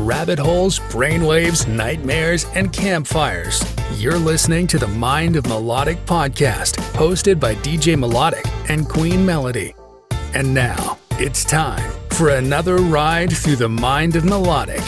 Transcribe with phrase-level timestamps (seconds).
[0.00, 3.62] rabbit holes, brainwaves, nightmares, and campfires.
[3.96, 9.74] You're listening to the Mind of Melodic podcast, hosted by DJ Melodic and Queen Melody.
[10.34, 14.82] And now, it's time for another ride through the Mind of Melodic.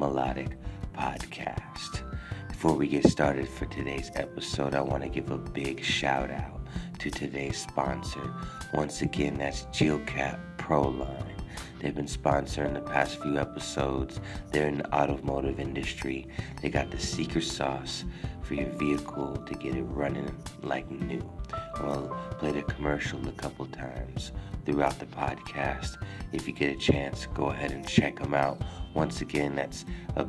[0.00, 0.56] Melodic
[0.94, 2.00] podcast.
[2.48, 6.58] Before we get started for today's episode, I want to give a big shout out
[7.00, 8.32] to today's sponsor.
[8.72, 11.34] Once again, that's Geocat Pro Line.
[11.80, 14.22] They've been sponsoring the past few episodes.
[14.50, 16.28] They're in the automotive industry.
[16.62, 18.04] They got the secret sauce
[18.40, 21.30] for your vehicle to get it running like new.
[21.74, 24.32] I'll play the commercial a couple times
[24.64, 26.02] throughout the podcast.
[26.32, 28.62] If you get a chance, go ahead and check them out.
[28.94, 29.84] Once again, that's
[30.16, 30.26] a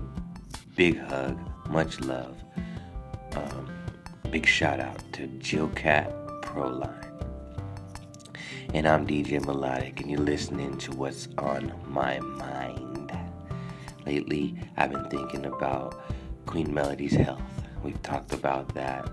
[0.75, 1.37] big hug,
[1.69, 2.35] much love.
[3.35, 3.69] Um,
[4.29, 7.07] big shout out to Jilcat Proline.
[8.73, 13.11] And I'm DJ Melodic, and you're listening to what's on my mind.
[14.05, 16.01] Lately, I've been thinking about
[16.45, 17.41] Queen Melody's health.
[17.83, 19.09] We've talked about that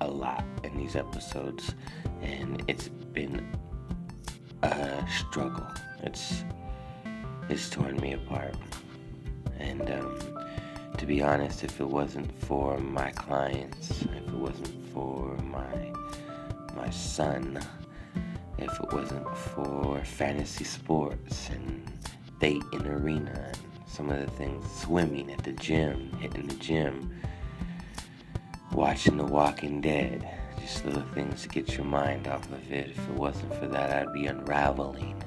[0.00, 1.74] a lot in these episodes,
[2.22, 3.46] and it's been
[4.62, 5.66] a struggle.
[6.02, 6.44] It's
[7.48, 8.54] it's torn me apart.
[9.58, 10.18] And um,
[10.96, 15.92] to be honest, if it wasn't for my clients, if it wasn't for my
[16.76, 17.60] my son,
[18.58, 21.90] if it wasn't for fantasy sports and
[22.40, 27.20] Dayton Arena and some of the things, swimming at the gym, hitting the gym,
[28.72, 30.28] watching The Walking Dead,
[30.60, 32.90] just little things to get your mind off of it.
[32.90, 35.22] If it wasn't for that, I'd be unraveling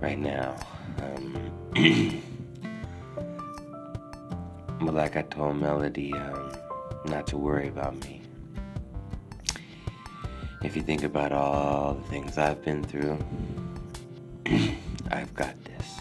[0.00, 0.56] right now.
[1.02, 2.22] Um,
[4.80, 6.52] but like I told Melody, um,
[7.06, 8.22] not to worry about me.
[10.62, 13.18] If you think about all the things I've been through,
[15.10, 16.00] I've got this.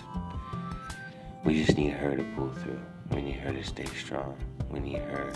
[1.45, 2.79] We just need her to pull through.
[3.11, 4.35] We need her to stay strong.
[4.69, 5.31] We need her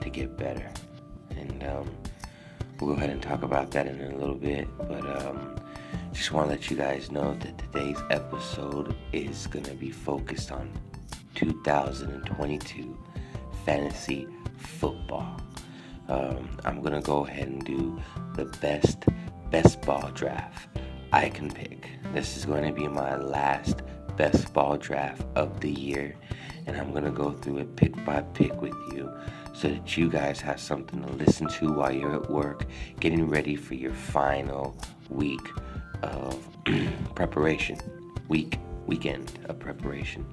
[0.00, 0.68] to get better.
[1.30, 1.90] And um,
[2.80, 4.68] we'll go ahead and talk about that in a little bit.
[4.76, 5.49] But um,
[6.20, 10.52] just want to let you guys know that today's episode is going to be focused
[10.52, 10.70] on
[11.34, 12.98] 2022
[13.64, 14.26] fantasy
[14.58, 15.40] football.
[16.08, 17.98] Um, I'm gonna go ahead and do
[18.34, 19.06] the best
[19.50, 20.68] best ball draft
[21.10, 21.88] I can pick.
[22.12, 23.80] This is going to be my last
[24.18, 26.14] best ball draft of the year,
[26.66, 29.10] and I'm gonna go through it pick by pick with you
[29.54, 32.66] so that you guys have something to listen to while you're at work,
[33.00, 34.76] getting ready for your final
[35.08, 35.40] week
[36.02, 36.38] of
[37.14, 37.78] preparation,
[38.28, 40.26] week weekend of preparation.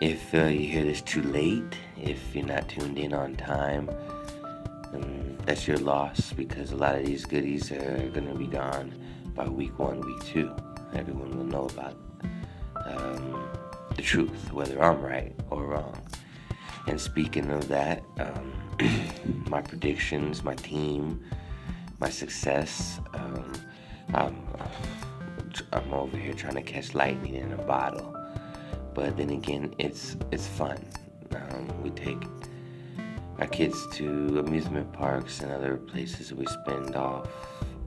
[0.00, 3.90] If uh, you hear this too late, if you're not tuned in on time,
[4.92, 8.92] um, that's your loss because a lot of these goodies are going to be gone
[9.34, 10.54] by week one, week two.
[10.94, 11.96] Everyone will know about
[12.86, 13.48] um,
[13.94, 16.00] the truth, whether I'm right or wrong.
[16.86, 18.52] And speaking of that, um,
[19.48, 21.22] my predictions, my team,
[22.00, 23.52] my success, um,
[24.14, 24.36] I'm,
[25.72, 28.16] I'm over here trying to catch lightning in a bottle
[28.94, 30.78] but then again, it's it's fun.
[31.34, 32.22] Um, we take
[33.38, 36.34] our kids to amusement parks and other places.
[36.34, 37.28] We spend off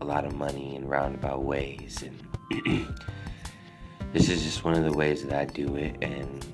[0.02, 2.18] a lot of money in roundabout ways, and
[4.14, 5.98] this is just one of the ways that I do it.
[6.02, 6.46] And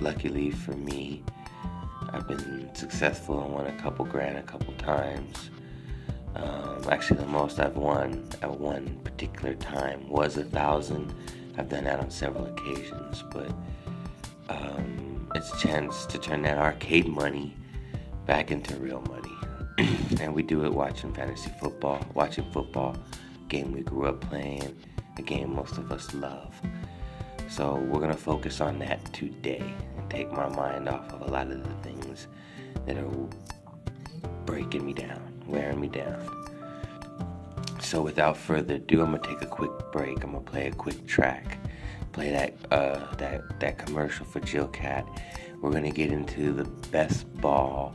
[0.00, 1.24] luckily for me,
[2.12, 5.50] I've been successful and won a couple grand a couple times.
[6.34, 11.14] Um, actually, the most I've won at one particular time was a thousand.
[11.56, 13.50] I've done that on several occasions, but
[14.48, 17.56] um, it's a chance to turn that arcade money
[18.26, 19.30] back into real money.
[20.20, 22.96] and we do it watching fantasy football, watching football,
[23.48, 24.76] game we grew up playing,
[25.18, 26.54] a game most of us love.
[27.48, 31.50] So we're gonna focus on that today and take my mind off of a lot
[31.50, 32.28] of the things
[32.86, 33.28] that are
[34.46, 36.28] breaking me down, wearing me down.
[37.80, 40.24] So without further ado, I'm gonna take a quick break.
[40.24, 41.58] I'm gonna play a quick track
[42.14, 45.04] play that uh, that that commercial for Jilcat,
[45.60, 47.92] we're gonna get into the best ball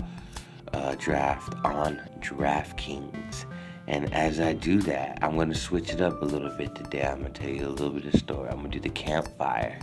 [0.74, 3.46] uh, draft on DraftKings.
[3.88, 7.04] And as I do that, I'm gonna switch it up a little bit today.
[7.04, 8.50] I'm gonna tell you a little bit of story.
[8.50, 9.80] I'm gonna do the campfire.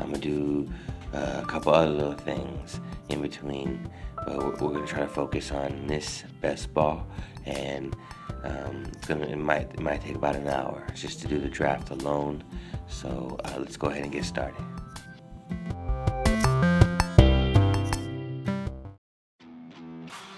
[0.00, 0.68] I'm gonna do
[1.12, 3.88] uh, a couple other little things in between.
[4.26, 7.06] But we're, we're gonna try to focus on this best ball
[7.46, 7.94] and
[8.42, 11.48] Um, it's gonna it might it might take about an hour just to do the
[11.48, 12.42] draft alone.
[12.88, 14.64] So uh, let's go ahead and get started.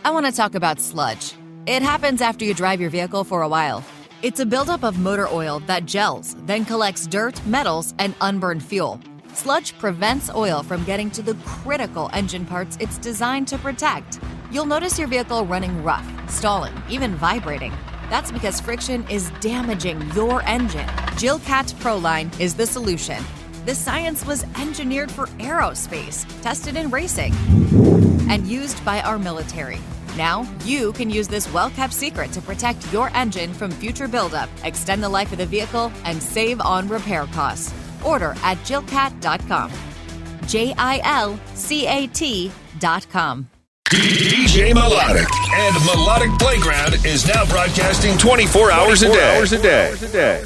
[0.05, 1.35] I want to talk about sludge.
[1.67, 3.85] It happens after you drive your vehicle for a while.
[4.23, 8.99] It's a buildup of motor oil that gels, then collects dirt, metals, and unburned fuel.
[9.35, 14.21] Sludge prevents oil from getting to the critical engine parts it's designed to protect.
[14.51, 17.73] You'll notice your vehicle running rough, stalling, even vibrating.
[18.11, 20.87] That's because friction is damaging your engine.
[21.17, 23.25] Jilcat Proline is the solution.
[23.65, 27.33] The science was engineered for aerospace, tested in racing,
[28.29, 29.79] and used by our military.
[30.15, 34.51] Now, you can use this well kept secret to protect your engine from future buildup,
[34.63, 37.73] extend the life of the vehicle, and save on repair costs.
[38.05, 39.71] Order at jilcat.com.
[40.47, 43.49] J I L C A T.com.
[43.93, 49.37] DJ Melodic and Melodic Playground is now broadcasting 24 hours a day.
[49.37, 50.45] Hours a day.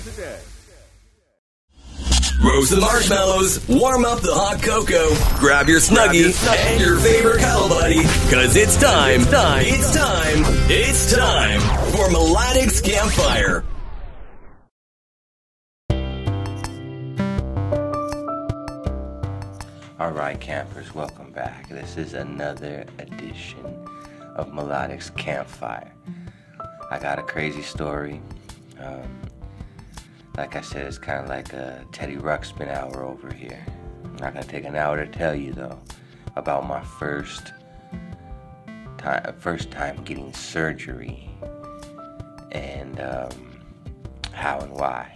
[2.44, 6.34] Roast the marshmallows, warm up the hot cocoa, grab your snuggie,
[6.70, 11.60] and your favorite cuddle buddy, cause it's time, time, it's time, it's time
[11.92, 13.64] for Melodic's Campfire.
[19.98, 21.70] All right, campers, welcome back.
[21.70, 23.88] This is another edition
[24.34, 25.90] of Melodic's Campfire.
[26.90, 28.20] I got a crazy story.
[28.78, 29.22] Um,
[30.36, 33.64] like I said, it's kind of like a Teddy Ruxpin hour over here.
[34.04, 35.80] I'm not gonna take an hour to tell you though
[36.36, 37.54] about my first
[38.98, 41.30] time, first time getting surgery,
[42.52, 43.62] and um,
[44.32, 45.10] how and why.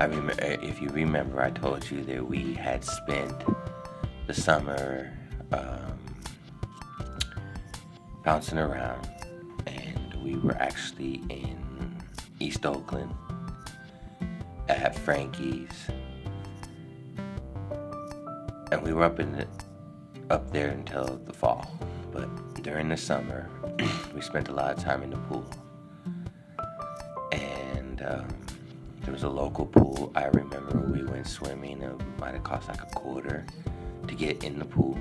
[0.00, 3.44] I remember, if you remember, I told you that we had spent
[4.26, 5.16] the summer
[5.52, 5.98] um,
[8.24, 9.08] bouncing around,
[9.68, 11.96] and we were actually in
[12.40, 13.14] East Oakland
[14.68, 15.70] at Frankie's,
[18.72, 19.46] and we were up in the,
[20.28, 21.70] up there until the fall.
[22.10, 23.48] But during the summer,
[24.14, 25.48] we spent a lot of time in the pool,
[27.30, 28.02] and.
[28.02, 28.43] Um,
[29.04, 30.10] there was a local pool.
[30.14, 31.82] I remember we went swimming.
[31.82, 33.44] It might have cost like a quarter
[34.08, 34.98] to get in the pool.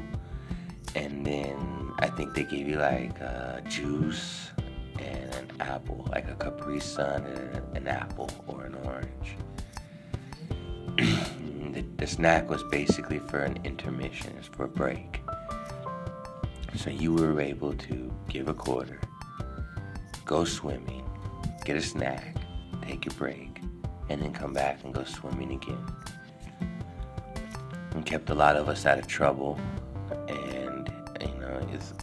[0.94, 4.51] And then I think they gave you like a juice
[5.00, 9.38] and an apple, like a Capri Sun and an apple or an orange.
[11.73, 15.21] the, the snack was basically for an intermission, it's for a break.
[16.75, 19.00] So you were able to give a quarter,
[20.25, 21.05] go swimming,
[21.63, 22.35] get a snack,
[22.81, 23.52] take a break
[24.13, 25.83] and then come back and go swimming again.
[27.92, 29.60] And kept a lot of us out of trouble.
[30.27, 31.94] And, you know, as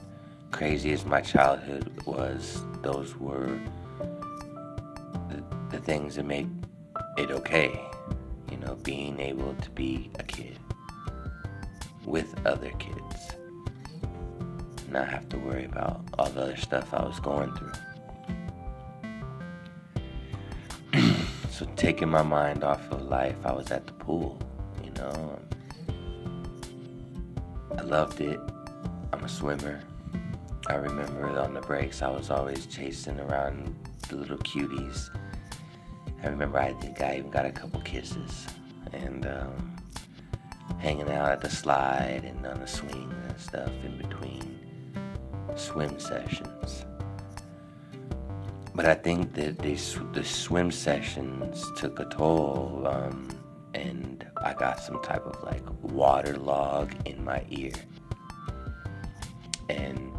[0.51, 3.61] crazy as my childhood was, those were
[5.29, 6.51] the, the things that made
[7.17, 7.81] it okay.
[8.51, 10.59] You know, being able to be a kid
[12.05, 13.37] with other kids.
[14.91, 17.71] Not have to worry about all the other stuff I was going through.
[21.61, 24.39] So taking my mind off of life, I was at the pool,
[24.83, 25.39] you know.
[27.77, 28.41] I loved it.
[29.13, 29.83] I'm a swimmer.
[30.69, 33.77] I remember on the breaks, I was always chasing around
[34.09, 35.11] the little cuties.
[36.23, 38.47] I remember I think I even got a couple kisses
[38.95, 39.77] and um,
[40.79, 44.59] hanging out at the slide and on the swing and stuff in between
[45.57, 46.87] swim sessions.
[48.81, 53.29] But I think that the swim sessions took a toll, um,
[53.75, 57.73] and I got some type of like water log in my ear.
[59.69, 60.11] And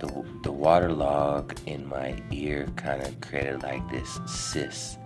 [0.00, 4.98] the, the water log in my ear kind of created like this cyst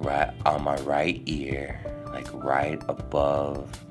[0.00, 3.86] right on my right ear, like right above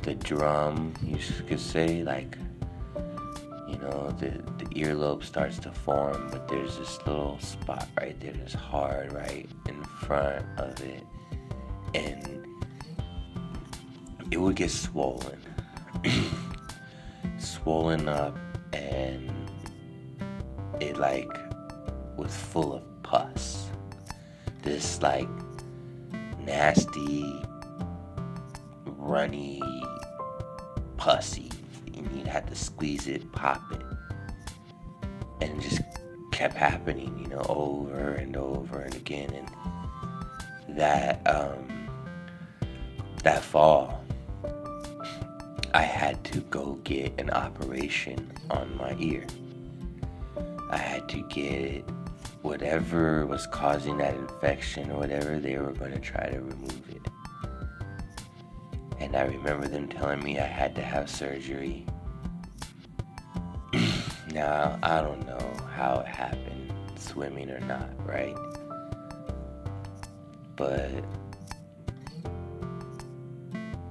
[0.00, 2.38] the drum, you could say, like
[3.74, 8.32] you know, the, the earlobe starts to form, but there's this little spot right there
[8.32, 11.02] that's hard right in front of it.
[11.92, 12.46] And
[14.30, 15.40] it would get swollen.
[17.38, 18.36] swollen up
[18.72, 19.32] and
[20.80, 21.28] it like
[22.16, 23.70] was full of pus.
[24.62, 25.28] This like
[26.38, 27.42] nasty,
[28.86, 29.60] runny,
[30.96, 31.50] pussy
[32.04, 33.82] and you'd have to squeeze it, pop it.
[35.40, 35.82] And it just
[36.30, 39.30] kept happening, you know, over and over and again.
[39.30, 41.88] And that um,
[43.22, 44.04] that fall,
[45.72, 49.26] I had to go get an operation on my ear.
[50.70, 51.84] I had to get
[52.44, 57.00] whatever was causing that infection or whatever, they were going to try to remove it.
[59.00, 61.86] And I remember them telling me I had to have surgery.
[64.34, 68.36] Now, I don't know how it happened, swimming or not, right?
[70.56, 70.90] But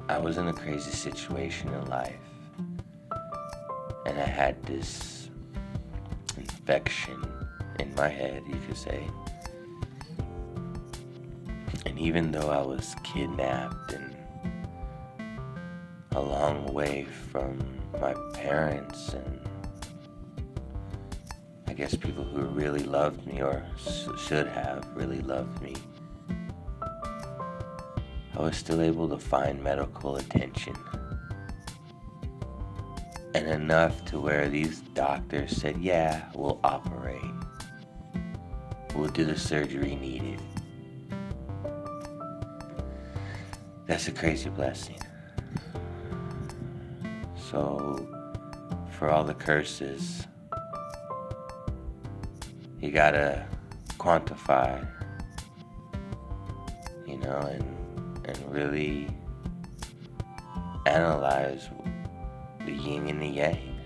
[0.09, 2.19] I was in a crazy situation in life.
[4.05, 5.29] And I had this
[6.35, 7.23] infection
[7.79, 9.07] in my head, you could say.
[11.85, 14.13] And even though I was kidnapped and
[16.11, 17.57] a long way from
[18.01, 19.39] my parents and
[21.73, 23.65] I guess people who really loved me or
[24.15, 25.73] should have really loved me,
[28.37, 30.75] I was still able to find medical attention.
[33.33, 37.19] And enough to where these doctors said, yeah, we'll operate
[38.93, 40.39] We'll do the surgery needed.
[43.87, 44.99] That's a crazy blessing.
[47.49, 48.07] So,
[48.91, 50.27] for all the curses,
[52.83, 53.45] you gotta
[53.97, 54.85] quantify,
[57.07, 59.07] you know, and, and really
[60.85, 61.69] analyze
[62.65, 63.79] the yin and the yang.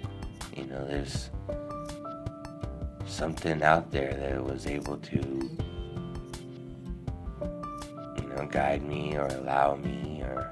[0.55, 1.29] You know, there's
[3.05, 5.17] something out there that was able to,
[8.17, 10.51] you know, guide me or allow me or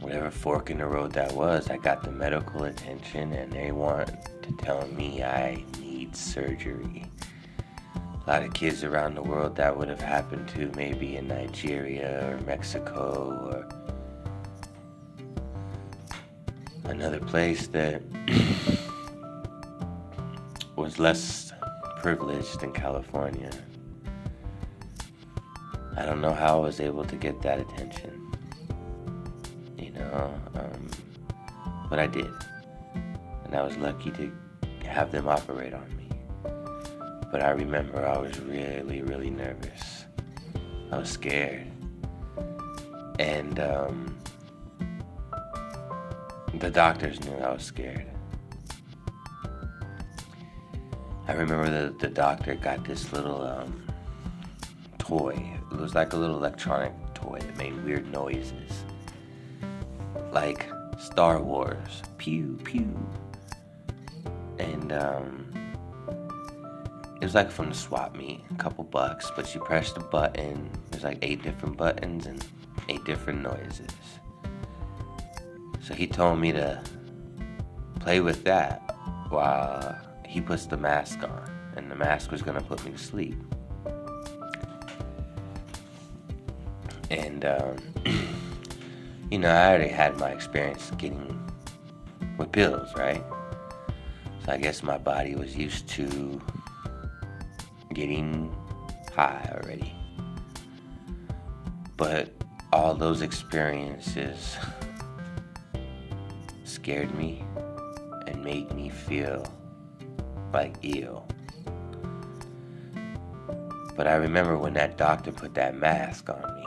[0.00, 1.70] whatever fork in the road that was.
[1.70, 4.10] I got the medical attention and they want
[4.42, 5.64] to tell me I
[6.16, 7.04] surgery.
[7.94, 12.30] A lot of kids around the world that would have happened to maybe in Nigeria
[12.30, 13.68] or Mexico or
[16.90, 18.02] another place that
[20.76, 21.52] was less
[22.00, 23.50] privileged than California.
[25.96, 28.32] I don't know how I was able to get that attention.
[29.78, 30.90] You know, um,
[31.90, 32.30] but I did.
[33.44, 34.32] And I was lucky to
[34.86, 36.01] have them operate on me.
[37.32, 40.04] But I remember I was really, really nervous.
[40.90, 41.66] I was scared.
[43.18, 44.18] And um,
[46.58, 48.06] the doctors knew I was scared.
[51.26, 53.82] I remember the, the doctor got this little um,
[54.98, 55.42] toy.
[55.72, 58.84] It was like a little electronic toy that made weird noises.
[60.32, 62.02] Like Star Wars.
[62.18, 62.94] Pew, pew.
[64.58, 65.61] And um,
[67.22, 70.68] it was like from the swap meet, a couple bucks, but you press the button.
[70.90, 72.44] There's like eight different buttons and
[72.88, 73.90] eight different noises.
[75.80, 76.82] So he told me to
[78.00, 78.96] play with that
[79.28, 83.36] while he puts the mask on, and the mask was gonna put me to sleep.
[87.08, 87.76] And, um,
[89.30, 91.40] you know, I already had my experience getting
[92.36, 93.22] with pills, right?
[94.44, 96.42] So I guess my body was used to
[97.92, 98.54] getting
[99.14, 99.94] high already.
[101.96, 102.32] But
[102.72, 104.56] all those experiences
[106.64, 107.44] scared me
[108.26, 109.44] and made me feel
[110.52, 111.26] like ill.
[113.94, 116.66] But I remember when that doctor put that mask on me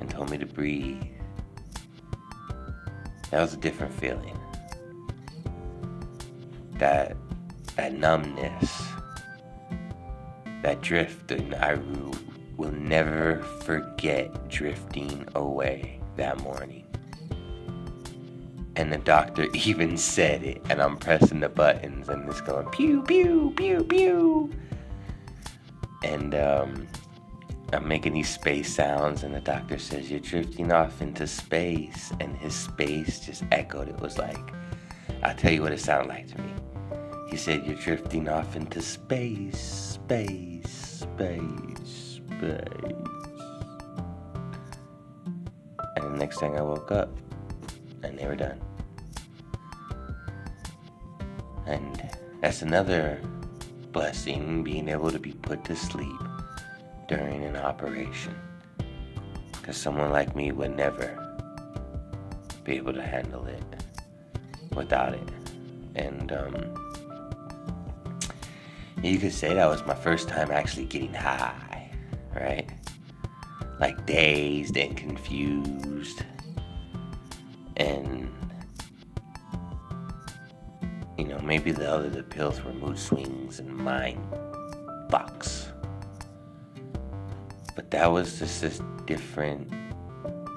[0.00, 1.02] and told me to breathe.
[3.30, 4.38] That was a different feeling.
[6.78, 7.16] That
[7.76, 8.82] that numbness,
[10.66, 11.76] that drifting, I
[12.56, 16.84] will never forget drifting away that morning.
[18.74, 23.00] And the doctor even said it, and I'm pressing the buttons, and it's going pew,
[23.02, 24.50] pew, pew, pew.
[26.02, 26.88] And um,
[27.72, 32.12] I'm making these space sounds, and the doctor says, You're drifting off into space.
[32.18, 33.88] And his space just echoed.
[33.88, 34.52] It was like,
[35.22, 36.52] I'll tell you what it sounded like to me.
[37.30, 42.62] He said, You're drifting off into space, space, space, space.
[45.96, 47.10] And the next thing I woke up,
[48.04, 48.60] and they were done.
[51.66, 52.08] And
[52.40, 53.20] that's another
[53.90, 56.20] blessing being able to be put to sleep
[57.08, 58.36] during an operation.
[59.50, 61.18] Because someone like me would never
[62.62, 63.64] be able to handle it
[64.72, 65.28] without it.
[65.96, 66.85] And um,
[69.02, 71.90] you could say that was my first time actually getting high,
[72.34, 72.70] right?
[73.78, 76.22] Like dazed and confused.
[77.76, 78.32] And
[81.18, 84.22] You know, maybe the other the pills were mood swings and mind
[85.08, 85.68] fucks.
[87.74, 89.70] But that was just this different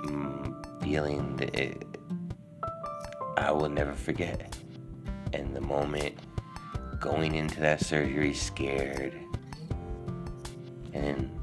[0.05, 1.85] mm, feeling that it,
[3.37, 4.57] I will never forget.
[5.31, 6.15] And the moment
[6.99, 9.13] going into that surgery scared,
[10.93, 11.39] and then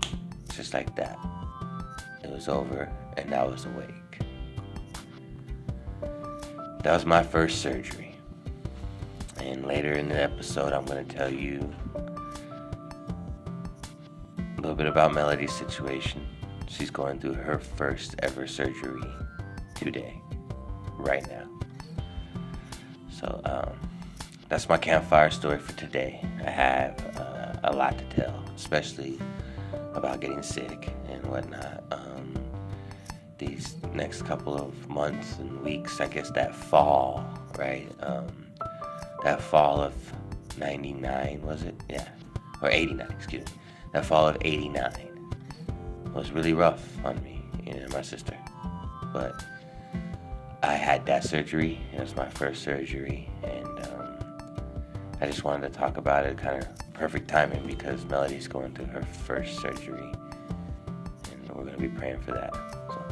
[0.55, 1.19] just like that,
[2.23, 3.93] it was over, and I was awake.
[6.83, 8.15] That was my first surgery.
[9.39, 11.75] And later in the episode, I'm going to tell you
[14.39, 16.27] a little bit about Melody's situation.
[16.69, 19.03] She's going through her first ever surgery
[19.75, 20.21] today,
[20.97, 21.49] right now.
[23.11, 23.96] So, um,
[24.49, 26.21] that's my campfire story for today.
[26.45, 29.19] I have uh, a lot to tell, especially
[29.95, 31.83] about getting sick and whatnot.
[31.91, 32.35] Um,
[33.39, 37.25] these next couple of months and weeks, I guess that fall,
[37.59, 37.89] right?
[38.01, 38.27] Um,
[39.25, 39.95] that fall of
[40.59, 41.75] 99, was it?
[41.89, 42.09] Yeah.
[42.63, 43.53] Or 89, excuse me.
[43.93, 44.93] That fall of 89
[46.15, 48.37] was really rough on me and my sister.
[49.13, 49.45] But
[50.63, 51.79] I had that surgery.
[51.93, 53.29] It was my first surgery.
[55.27, 56.39] I just wanted to talk about it.
[56.39, 60.13] Kind of perfect timing because Melody's going through her first surgery.
[61.33, 62.55] And we're going to be praying for that.
[62.55, 63.05] So,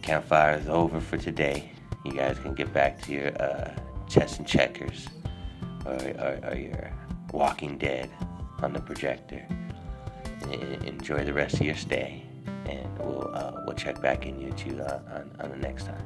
[0.00, 1.70] campfire is over for today.
[2.06, 3.74] You guys can get back to your uh,
[4.08, 5.06] chess and checkers
[5.84, 6.90] or, or, or your
[7.30, 8.08] Walking Dead
[8.62, 9.46] on the projector.
[10.44, 12.24] And enjoy the rest of your stay,
[12.64, 16.04] and we'll uh, we'll check back in you two uh, on, on the next time.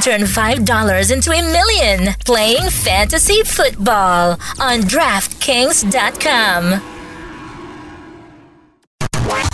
[0.00, 6.94] Turn $5 into a million playing fantasy football on DraftKings.com.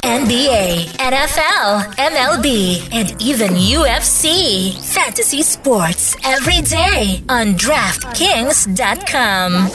[0.04, 4.74] NBA, NFL, MLB, and even UFC.
[4.94, 9.70] Fantasy sports every day on DraftKings.com.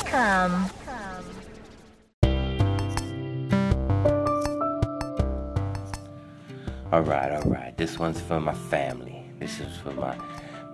[6.92, 7.76] All right, all right.
[7.78, 9.24] This one's for my family.
[9.40, 10.16] This is for my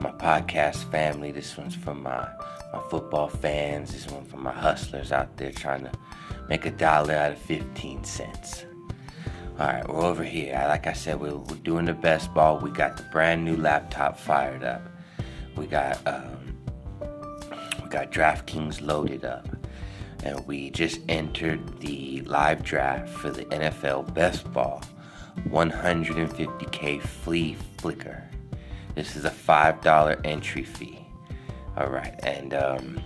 [0.06, 1.32] my podcast family.
[1.32, 2.28] This one's for my
[2.72, 3.92] my football fans.
[3.92, 5.92] This one for my hustlers out there trying to
[6.48, 8.66] make a dollar out of 15 cents.
[9.58, 10.54] All right, we're over here.
[10.68, 12.60] Like I said, we're, we're doing the best ball.
[12.60, 14.82] We got the brand new laptop fired up.
[15.56, 16.56] We got um,
[17.82, 19.48] we got DraftKings loaded up,
[20.24, 24.84] and we just entered the live draft for the NFL Best Ball
[25.50, 28.25] 150k flea flicker.
[28.96, 31.06] This is a $5 entry fee.
[31.78, 32.18] All right.
[32.24, 33.02] And, um,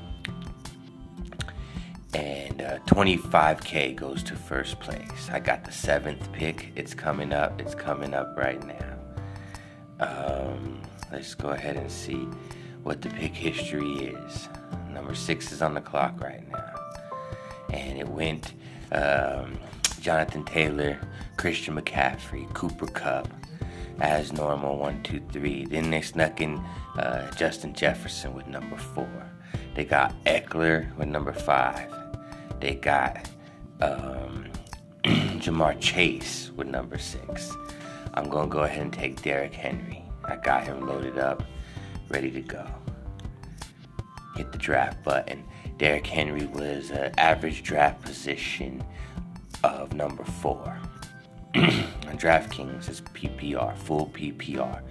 [2.13, 5.29] and uh, 25k goes to first place.
[5.31, 6.71] I got the seventh pick.
[6.75, 7.59] It's coming up.
[7.59, 8.85] It's coming up right now.
[9.99, 12.27] Um, let's go ahead and see
[12.83, 14.47] what the pick history is.
[14.93, 16.73] Number six is on the clock right now.
[17.71, 18.53] and it went
[18.91, 19.59] um,
[20.01, 20.99] Jonathan Taylor,
[21.37, 23.27] Christian McCaffrey, Cooper Kupp,
[24.01, 25.65] as normal, one, two, three.
[25.65, 26.57] Then they snuck in
[26.97, 29.09] uh, Justin Jefferson with number four.
[29.75, 31.93] They got Ekeler with number five.
[32.59, 33.29] They got
[33.81, 34.45] um,
[35.03, 37.51] Ja'Marr Chase with number six.
[38.13, 40.03] I'm going to go ahead and take Derrick Henry.
[40.25, 41.43] I got him loaded up,
[42.09, 42.65] ready to go.
[44.35, 45.43] Hit the draft button.
[45.77, 48.83] Derrick Henry was an average draft position
[49.63, 50.77] of number four.
[51.55, 54.81] On DraftKings, is PPR, full PPR.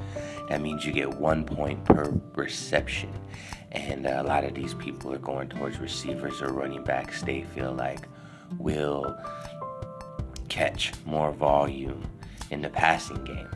[0.48, 3.12] That means you get one point per reception.
[3.72, 7.72] And a lot of these people are going towards receivers or running backs they feel
[7.72, 8.08] like
[8.58, 9.16] will
[10.48, 12.02] catch more volume
[12.50, 13.48] in the passing game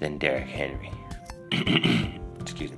[0.00, 0.90] than Derrick Henry.
[2.40, 2.76] Excuse me.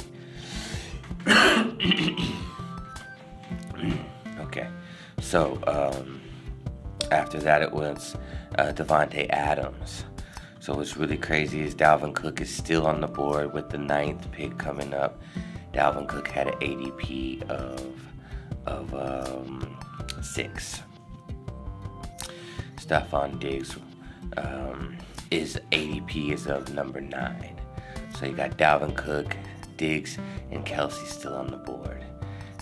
[4.40, 4.68] okay,
[5.20, 6.20] so um,
[7.12, 8.16] after that, it was
[8.58, 10.04] uh, Davante Adams.
[10.60, 14.30] So what's really crazy is Dalvin Cook is still on the board with the ninth
[14.30, 15.20] pick coming up.
[15.72, 18.00] Dalvin Cook had an ADP of
[18.66, 19.76] of um,
[20.22, 20.82] six.
[22.76, 23.76] Stefon Diggs
[24.36, 24.96] um,
[25.30, 27.58] is ADP is of number nine.
[28.18, 29.36] So you got Dalvin Cook,
[29.76, 30.18] Diggs,
[30.50, 32.04] and Kelce still on the board.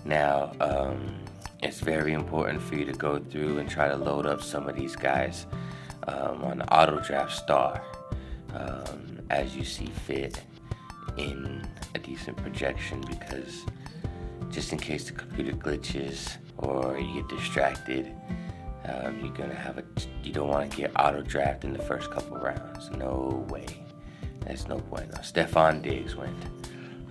[0.05, 1.19] Now, um,
[1.63, 4.77] it's very important for you to go through and try to load up some of
[4.77, 5.47] these guys
[6.11, 7.83] um, on Auto Draft Star
[8.55, 10.43] um, as you see fit
[11.17, 13.65] in a decent projection because
[14.51, 18.13] just in case the computer glitches or you get distracted,
[18.85, 19.85] um, you're gonna have a.
[20.23, 22.91] You don't want to get auto draft in the first couple rounds.
[22.91, 23.67] No way.
[24.41, 25.13] That's no point.
[25.13, 26.37] Now, Stefon Diggs went.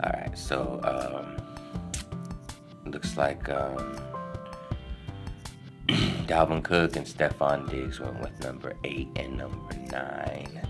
[0.04, 3.98] All right, so um, looks like um,
[6.30, 10.62] Dalvin Cook and Stefon Diggs went with number eight and number nine.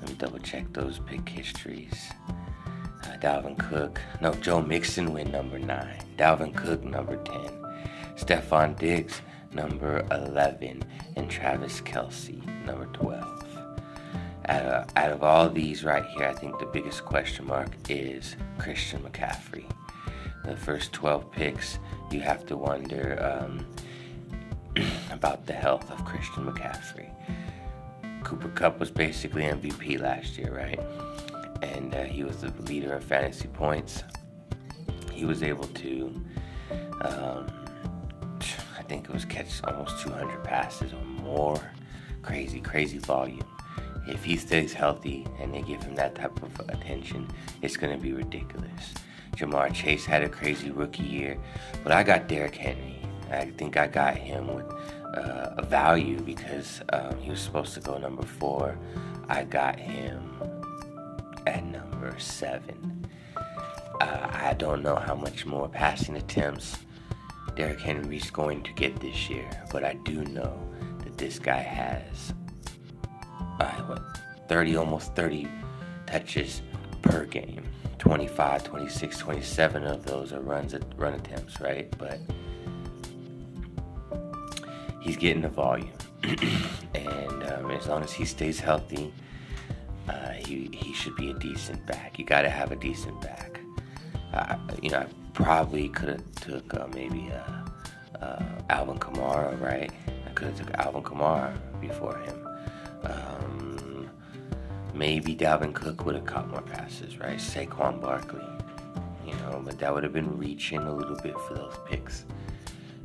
[0.00, 1.94] Let me double check those pick histories.
[2.28, 6.02] Uh, Dalvin Cook, no, Joe Mixon went number nine.
[6.16, 7.48] Dalvin Cook number ten.
[8.16, 10.82] Stefon Diggs number 11,
[11.14, 13.22] and Travis Kelce, number 12.
[14.46, 18.34] Out of, out of all these right here, I think the biggest question mark is
[18.58, 19.64] Christian McCaffrey.
[20.44, 21.78] The first 12 picks,
[22.10, 23.64] you have to wonder um,
[25.10, 27.10] about the health of Christian McCaffrey.
[28.24, 30.80] Cooper Kupp was basically MVP last year, right?
[31.62, 34.02] And uh, he was the leader in fantasy points.
[35.12, 36.22] He was able to
[37.00, 37.46] um,
[38.78, 41.60] I think it was catch almost 200 passes or more.
[42.22, 43.46] Crazy, crazy volume.
[44.06, 47.28] If he stays healthy and they give him that type of attention,
[47.62, 48.94] it's going to be ridiculous.
[49.36, 51.38] Ja'Marr Chase had a crazy rookie year,
[51.84, 53.07] but I got Derrick Henry.
[53.30, 54.70] I think I got him with
[55.14, 58.78] uh, a value because um, he was supposed to go number four.
[59.28, 60.34] I got him
[61.46, 63.06] at number seven.
[64.00, 66.78] Uh, I don't know how much more passing attempts
[67.56, 70.56] Derrick Henry's going to get this year, but I do know
[71.04, 72.32] that this guy has
[73.58, 74.02] uh, what
[74.48, 75.48] 30 almost 30
[76.06, 76.62] touches
[77.02, 77.64] per game.
[77.98, 81.92] 25, 26, 27 of those are runs run attempts, right?
[81.98, 82.20] But
[85.08, 85.90] he's getting the volume,
[86.22, 89.12] and um, as long as he stays healthy,
[90.08, 92.18] uh, he he should be a decent back.
[92.18, 93.58] You got to have a decent back.
[94.34, 99.90] Uh, you know, I probably could have took uh, maybe uh, uh, Alvin Kamara, right?
[100.26, 102.46] I could have took Alvin Kamara before him.
[103.04, 104.10] Um,
[104.94, 107.38] maybe Dalvin Cook would have caught more passes, right?
[107.38, 108.44] Saquon Barkley,
[109.26, 112.26] you know, but that would have been reaching a little bit for those picks.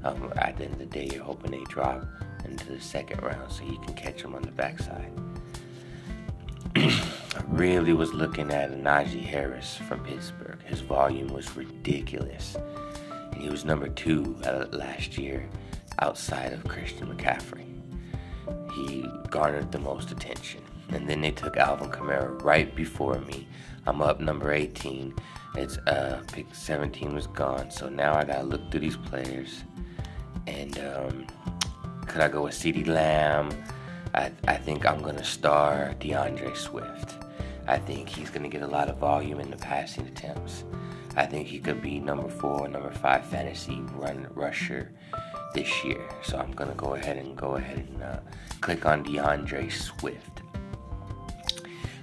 [0.04, 2.06] Um, at the end of the day, you're hoping they drop
[2.46, 5.12] into the second round so you can catch them on the backside.
[6.76, 10.60] I really was looking at Najee Harris from Pittsburgh.
[10.66, 12.58] His volume was ridiculous.
[13.32, 15.48] And he was number two uh, last year
[16.00, 17.66] outside of Christian McCaffrey.
[18.74, 20.62] He garnered the most attention.
[20.90, 23.48] And then they took Alvin Kamara right before me.
[23.86, 25.14] I'm up number 18.
[25.56, 27.70] It's uh pick 17 was gone.
[27.70, 29.64] So now I gotta look through these players.
[30.48, 31.28] And um,
[32.08, 33.52] could I go with CeeDee Lamb?
[34.14, 37.24] I, I think I'm gonna star D'Andre Swift.
[37.68, 40.64] I think he's going to get a lot of volume in the passing attempts.
[41.16, 44.92] I think he could be number four, number five fantasy run rusher
[45.54, 46.10] this year.
[46.24, 48.20] So I'm going to go ahead and go ahead and uh,
[48.60, 50.42] click on D'Andre Swift.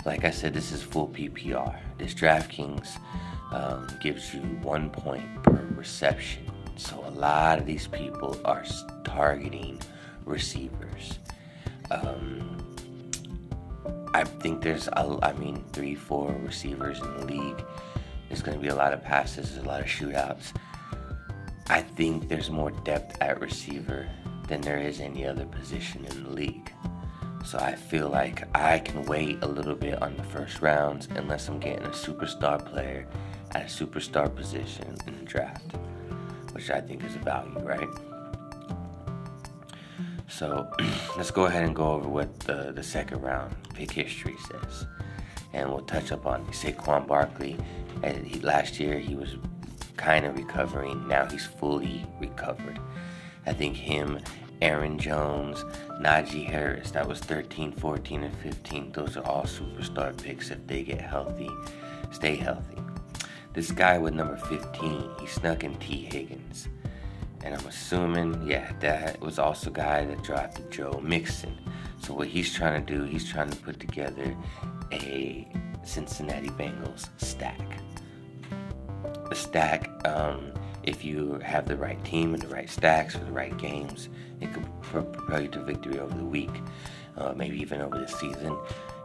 [0.06, 1.76] Like I said, this is full PPR.
[1.98, 2.98] This DraftKings
[3.52, 6.49] um, gives you one point per reception.
[6.80, 8.64] So a lot of these people are
[9.04, 9.78] targeting
[10.24, 11.18] receivers.
[11.90, 12.56] Um,
[14.14, 17.62] I think there's, a, I mean, three, four receivers in the league.
[18.28, 20.54] There's going to be a lot of passes, a lot of shootouts.
[21.68, 24.08] I think there's more depth at receiver
[24.48, 26.72] than there is any other position in the league.
[27.44, 31.46] So I feel like I can wait a little bit on the first rounds unless
[31.46, 33.06] I'm getting a superstar player
[33.50, 35.74] at a superstar position in the draft,
[36.52, 37.88] which I think is a value, right?
[40.28, 40.70] So
[41.16, 44.86] let's go ahead and go over what the, the second round pick history says.
[45.52, 47.56] And we'll touch up on Saquon Barkley.
[48.02, 49.36] And he, last year he was
[49.96, 51.06] kind of recovering.
[51.08, 52.78] Now he's fully recovered.
[53.46, 54.20] I think him,
[54.62, 55.64] Aaron Jones,
[56.00, 58.92] Najee Harris, that was 13, 14, and 15.
[58.92, 61.50] Those are all superstar picks if they get healthy,
[62.12, 62.76] stay healthy.
[63.52, 66.68] This guy with number 15, he snuck in Tee Higgins.
[67.42, 71.58] And I'm assuming, yeah, that was also guy that drafted Joe Mixon.
[71.98, 74.36] So what he's trying to do, he's trying to put together
[74.92, 75.48] a
[75.82, 77.80] Cincinnati Bengals stack.
[79.28, 80.52] The stack, um,
[80.84, 84.10] if you have the right team and the right stacks for the right games,
[84.40, 86.50] it could propel you to victory over the week,
[87.16, 88.56] uh, maybe even over the season.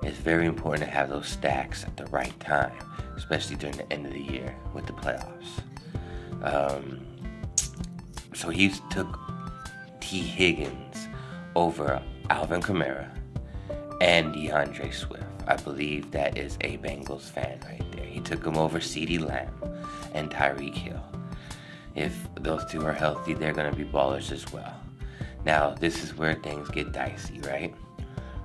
[0.04, 2.78] It's very important to have those stacks at the right time,
[3.16, 5.62] especially during the end of the year with the playoffs.
[6.44, 7.06] Um,
[8.34, 9.20] so he took
[10.00, 11.08] Tee Higgins
[11.56, 13.10] over Alvin Kamara
[14.02, 15.24] and D'Andre Swift.
[15.48, 18.06] I believe that is a Bengals fan right there.
[18.06, 19.54] He took him over CeeDee Lamb
[20.14, 21.04] and Tyreek Hill.
[21.96, 24.76] If those two are healthy, they're going to be ballers as well.
[25.46, 27.74] Now, this is where things get dicey, right?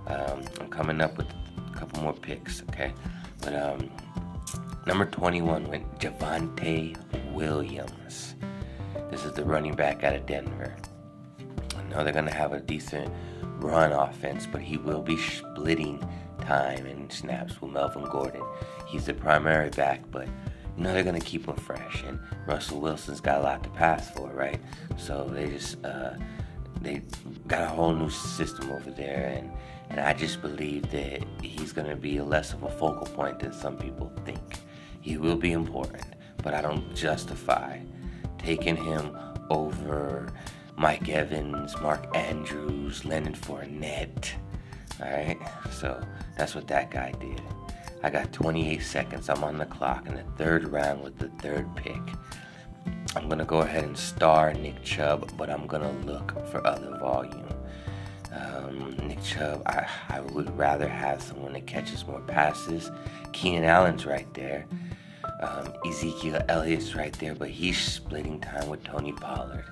[0.07, 1.40] Um, I'm coming up with a
[1.81, 2.93] couple more picks, okay?
[3.41, 3.91] But um,
[4.87, 6.97] number 21 went Javonte
[7.33, 8.35] Williams.
[9.11, 10.77] This is the running back out of Denver.
[11.77, 13.11] I know they're going to have a decent
[13.59, 16.07] run offense, but he will be splitting
[16.43, 18.43] time and snaps with Melvin Gordon.
[18.87, 20.27] He's the primary back, but
[20.77, 22.05] you know they're going to keep him fresh.
[22.07, 24.61] And Russell Wilson's got a lot to pass for, right?
[24.99, 26.13] So they just uh,
[26.83, 27.03] they
[27.47, 29.51] got a whole new system over there, and
[29.91, 33.53] and I just believe that he's going to be less of a focal point than
[33.53, 34.61] some people think.
[35.01, 36.05] He will be important,
[36.43, 37.81] but I don't justify
[38.39, 39.17] taking him
[39.51, 40.33] over
[40.77, 44.31] Mike Evans, Mark Andrews, Leonard Fournette.
[45.01, 45.39] Alright,
[45.73, 46.03] so
[46.39, 47.43] that's what that guy did.
[48.03, 49.29] I got 28 seconds.
[49.29, 52.01] I'm on the clock in the third round with the third pick.
[53.17, 56.65] I'm going to go ahead and star Nick Chubb, but I'm going to look for
[56.67, 57.49] other volume.
[58.33, 62.91] Um, Nick Chubb, I, I would rather have someone that catches more passes.
[63.33, 64.67] Keenan Allen's right there.
[65.41, 69.65] Um, Ezekiel Elliott's right there, but he's splitting time with Tony Pollard.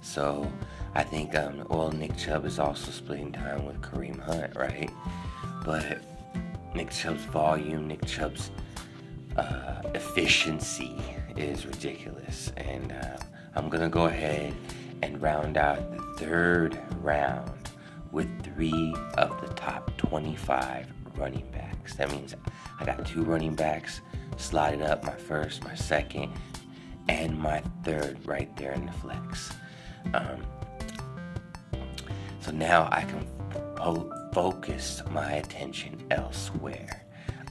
[0.00, 0.50] So
[0.94, 4.90] I think, um, well, Nick Chubb is also splitting time with Kareem Hunt, right?
[5.64, 5.98] But
[6.74, 8.50] Nick Chubb's volume, Nick Chubb's
[9.36, 11.02] uh, efficiency
[11.36, 12.52] is ridiculous.
[12.56, 13.18] And uh,
[13.54, 14.54] I'm going to go ahead
[15.02, 17.50] and round out the third round
[18.12, 21.94] with three of the top 25 running backs.
[21.94, 22.34] That means
[22.80, 24.00] I got two running backs
[24.36, 26.32] slotted up my first, my second,
[27.08, 29.52] and my third right there in the flex.
[30.14, 30.42] Um,
[32.40, 33.26] so now I can
[34.32, 37.04] focus my attention elsewhere.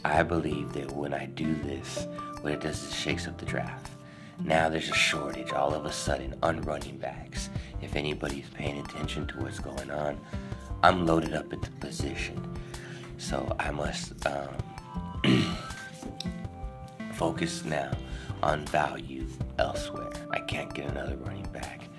[0.05, 2.07] I believe that when I do this,
[2.41, 3.96] what it does is it shakes up the draft.
[4.43, 7.49] Now there's a shortage all of a sudden on running backs.
[7.81, 10.19] If anybody's paying attention to what's going on,
[10.83, 12.41] I'm loaded up at the position.
[13.17, 14.55] So I must um,
[17.13, 17.91] focus now
[18.43, 19.25] on value
[19.57, 20.11] elsewhere.
[20.29, 21.89] I can't get another running back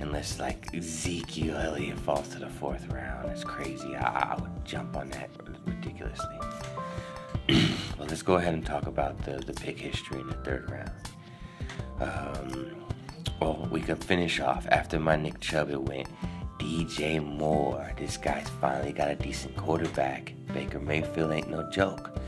[0.00, 3.30] unless like Ezekiel Elliott falls to the fourth round.
[3.30, 3.94] It's crazy.
[3.94, 5.30] I, I would jump on that
[5.64, 6.38] ridiculously.
[7.98, 10.90] well, let's go ahead and talk about the, the pick history in the third round.
[12.00, 12.74] Um,
[13.40, 15.70] well, we can finish off after my Nick Chubb.
[15.70, 16.08] It went
[16.58, 17.92] DJ Moore.
[17.96, 20.34] This guy's finally got a decent quarterback.
[20.52, 22.18] Baker Mayfield ain't no joke.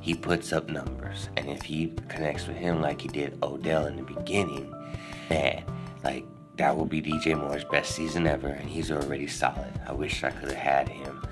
[0.00, 3.96] He puts up numbers, and if he connects with him like he did Odell in
[3.96, 4.72] the beginning,
[5.28, 5.64] man,
[6.04, 6.24] like
[6.56, 9.72] that will be DJ Moore's best season ever, and he's already solid.
[9.86, 11.22] I wish I could have had him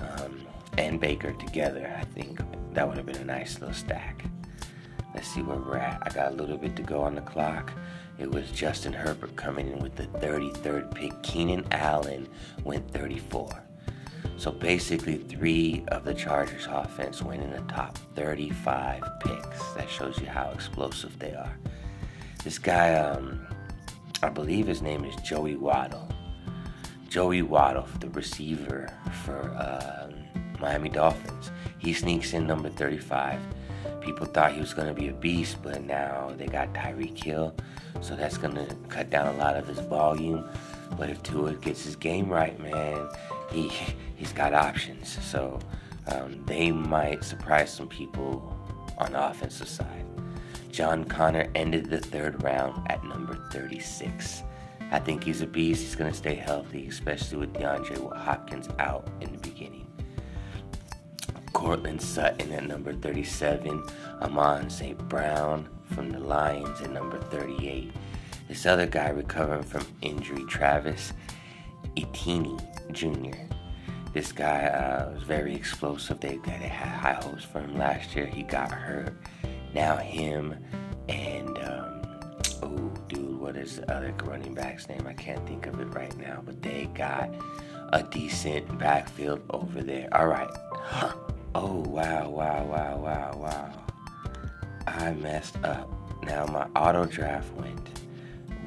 [0.00, 0.46] um,
[0.76, 1.94] and Baker together.
[1.98, 2.40] I think
[2.72, 4.24] that would have been a nice little stack.
[5.16, 6.02] Let's see where we're at.
[6.02, 7.72] I got a little bit to go on the clock.
[8.18, 11.22] It was Justin Herbert coming in with the 33rd pick.
[11.22, 12.28] Keenan Allen
[12.64, 13.48] went 34.
[14.36, 19.72] So basically, three of the Chargers' offense went in the top 35 picks.
[19.72, 21.56] That shows you how explosive they are.
[22.44, 23.46] This guy, um,
[24.22, 26.10] I believe his name is Joey Waddle.
[27.08, 28.92] Joey Waddle, the receiver
[29.24, 30.10] for uh,
[30.60, 33.40] Miami Dolphins, he sneaks in number 35.
[34.06, 37.52] People thought he was going to be a beast, but now they got Tyreek Hill,
[38.00, 40.48] so that's going to cut down a lot of his volume.
[40.96, 43.08] But if Tua gets his game right, man,
[43.50, 43.68] he
[44.14, 45.18] he's got options.
[45.24, 45.58] So
[46.06, 48.56] um, they might surprise some people
[48.96, 50.04] on the offensive side.
[50.70, 54.44] John Conner ended the third round at number 36.
[54.92, 55.82] I think he's a beast.
[55.82, 59.55] He's going to stay healthy, especially with DeAndre Hopkins out in the beginning.
[61.56, 63.82] Courtland Sutton at number 37.
[64.20, 64.98] Amon St.
[65.08, 67.90] Brown from the Lions at number 38.
[68.46, 71.14] This other guy recovering from injury, Travis
[71.96, 72.60] Etienne
[72.92, 73.38] Jr.
[74.12, 76.20] This guy uh, was very explosive.
[76.20, 78.26] They, they had high hopes for him last year.
[78.26, 79.16] He got hurt.
[79.72, 80.62] Now him
[81.08, 82.02] and um,
[82.64, 85.06] oh, dude, what is the other running back's name?
[85.06, 86.42] I can't think of it right now.
[86.44, 87.30] But they got
[87.94, 90.10] a decent backfield over there.
[90.12, 90.50] All right.
[91.58, 93.72] Oh, wow, wow, wow, wow, wow.
[94.86, 95.90] I messed up.
[96.22, 97.88] Now my auto draft went.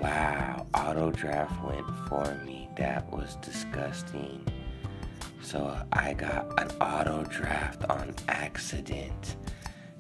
[0.02, 2.68] Wow, auto draft went for me.
[2.78, 4.44] That was disgusting.
[5.44, 9.36] So I got an auto draft on accident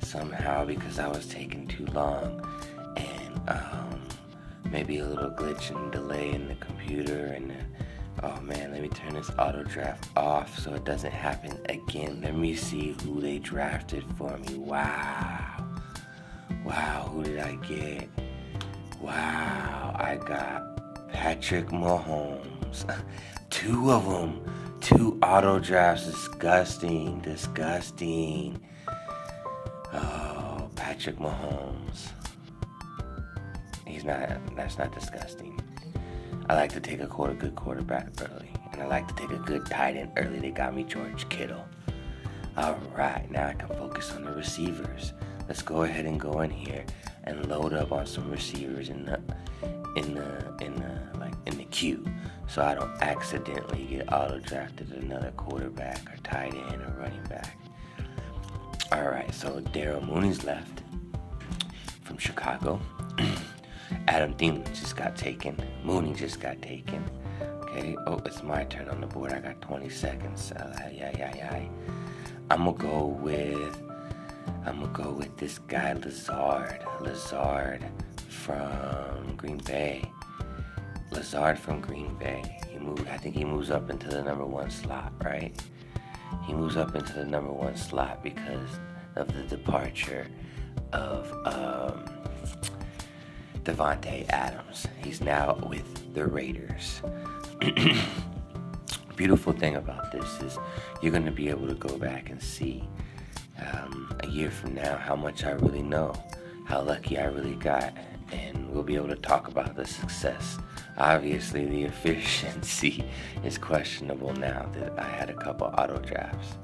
[0.02, 2.42] somehow because I was taking too long
[2.98, 4.02] and um,
[4.72, 7.54] maybe a little glitch and delay in the computer and
[8.22, 12.20] Oh man, let me turn this auto draft off so it doesn't happen again.
[12.22, 14.56] Let me see who they drafted for me.
[14.58, 15.66] Wow.
[16.66, 18.10] Wow, who did I get?
[19.00, 22.84] Wow, I got Patrick Mahomes.
[23.50, 24.44] Two of them.
[24.82, 26.06] Two auto drafts.
[26.06, 27.22] Disgusting.
[27.22, 28.60] Disgusting.
[29.94, 32.10] Oh, Patrick Mahomes.
[33.88, 35.60] He's not, that's not disgusting.
[36.50, 39.38] I like to take a quarter good quarterback early, and I like to take a
[39.38, 40.40] good tight end early.
[40.40, 41.64] They got me George Kittle.
[42.58, 45.14] All right, now I can focus on the receivers.
[45.48, 46.86] Let's go ahead and go in here
[47.26, 49.22] and load up on some receivers in the
[49.96, 52.04] in the in the like in the queue,
[52.48, 57.60] so I don't accidentally get auto drafted another quarterback or tight end or running back.
[58.92, 60.82] All right, so Darnell Mooney's left
[62.02, 62.82] from Chicago.
[64.08, 65.58] Adam Thielen just got taken.
[65.84, 67.04] Mooney just got taken.
[67.62, 67.96] Okay.
[68.08, 69.32] Oh, it's my turn on the board.
[69.32, 70.52] I got 20 seconds.
[70.52, 71.64] Uh, yeah, yeah, yeah.
[72.52, 73.82] I'm gonna go with.
[74.66, 76.80] I'm gonna go with this guy Lazard.
[77.02, 77.86] Lazard
[78.28, 80.04] from Green Bay.
[81.12, 82.60] Lazard from Green Bay.
[82.72, 83.08] He moved.
[83.08, 85.56] I think he moves up into the number one slot, right?
[86.46, 88.80] He moves up into the number one slot because
[89.16, 90.28] of the departure
[90.94, 92.06] of um,
[93.64, 94.88] Davante Adams.
[95.04, 97.02] He's now with the Raiders.
[99.16, 100.58] Beautiful thing about this is
[101.02, 102.88] you're going to be able to go back and see
[103.60, 106.14] um, a year from now how much I really know,
[106.66, 107.94] how lucky I really got,
[108.32, 110.58] and we'll be able to talk about the success.
[110.98, 113.04] Obviously, the efficiency
[113.44, 116.56] is questionable now that I had a couple auto drafts.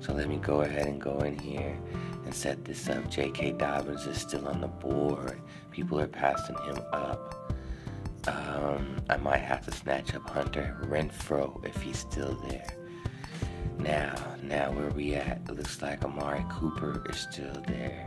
[0.00, 1.78] So let me go ahead and go in here
[2.24, 3.10] and set this up.
[3.10, 3.52] J.K.
[3.52, 5.40] Dobbins is still on the board.
[5.74, 7.52] People are passing him up.
[8.28, 12.76] Um, I might have to snatch up Hunter Renfrow if he's still there.
[13.76, 15.40] Now, now where we at?
[15.48, 18.06] It looks like Amari Cooper is still there.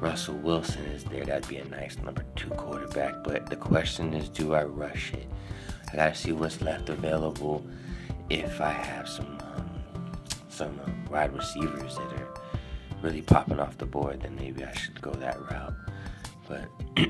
[0.00, 1.24] Russell Wilson is there.
[1.24, 3.24] That'd be a nice number two quarterback.
[3.24, 5.26] But the question is, do I rush it?
[5.90, 7.64] I gotta see what's left available.
[8.28, 10.12] If I have some um,
[10.50, 12.34] some uh, wide receivers that are
[13.00, 15.74] really popping off the board, then maybe I should go that route.
[16.48, 16.68] But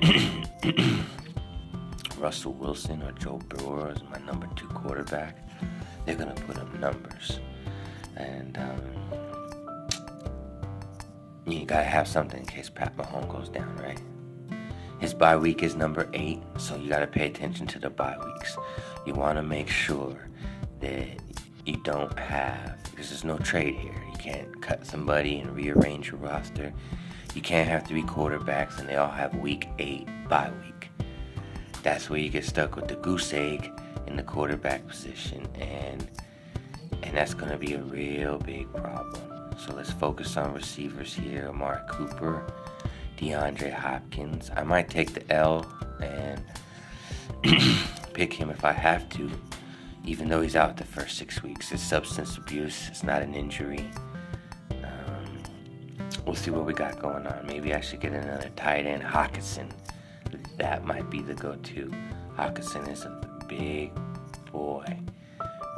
[2.18, 5.48] Russell Wilson or Joe Burrow is my number two quarterback.
[6.04, 7.38] They're gonna put up numbers,
[8.16, 8.80] and um,
[11.46, 14.00] you gotta have something in case Pat Mahomes goes down, right?
[14.98, 18.56] His bye week is number eight, so you gotta pay attention to the bye weeks.
[19.06, 20.28] You wanna make sure
[20.80, 21.20] that
[21.64, 23.94] you don't have because there's no trade here.
[24.10, 26.72] You can't cut somebody and rearrange your roster.
[27.38, 30.90] You can't have three quarterbacks and they all have week eight bye week.
[31.84, 33.70] That's where you get stuck with the goose egg
[34.08, 36.08] in the quarterback position, and
[37.04, 39.54] and that's to be a real big problem.
[39.56, 41.46] So let's focus on receivers here.
[41.48, 42.44] Amari Cooper,
[43.16, 44.50] DeAndre Hopkins.
[44.56, 45.64] I might take the L
[46.02, 46.42] and
[48.14, 49.30] pick him if I have to,
[50.04, 51.70] even though he's out the first six weeks.
[51.70, 52.88] It's substance abuse.
[52.88, 53.88] It's not an injury
[56.28, 57.46] we'll see what we got going on.
[57.46, 59.70] Maybe I should get another tight end, Hockenson.
[60.58, 61.90] That might be the go-to.
[62.36, 63.92] Hockenson is a big
[64.52, 64.84] boy.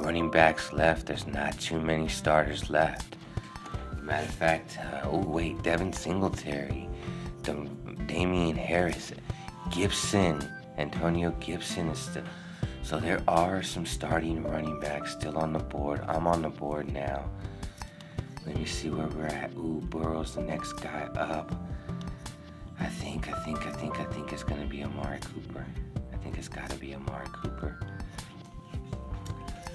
[0.00, 1.06] running backs left.
[1.06, 3.16] There's not too many starters left.
[4.02, 6.88] Matter of fact, uh, oh wait, Devin Singletary,
[8.06, 9.12] Damien Harris,
[9.70, 12.24] Gibson, Antonio Gibson is still.
[12.82, 16.00] So there are some starting running backs still on the board.
[16.08, 17.30] I'm on the board now.
[18.46, 19.52] Let me see where we're at.
[19.52, 21.54] Ooh, Burrow's the next guy up.
[22.78, 25.66] I think, I think, I think, I think it's gonna be Amari Cooper.
[26.12, 27.78] I think it's gotta be Amari Cooper.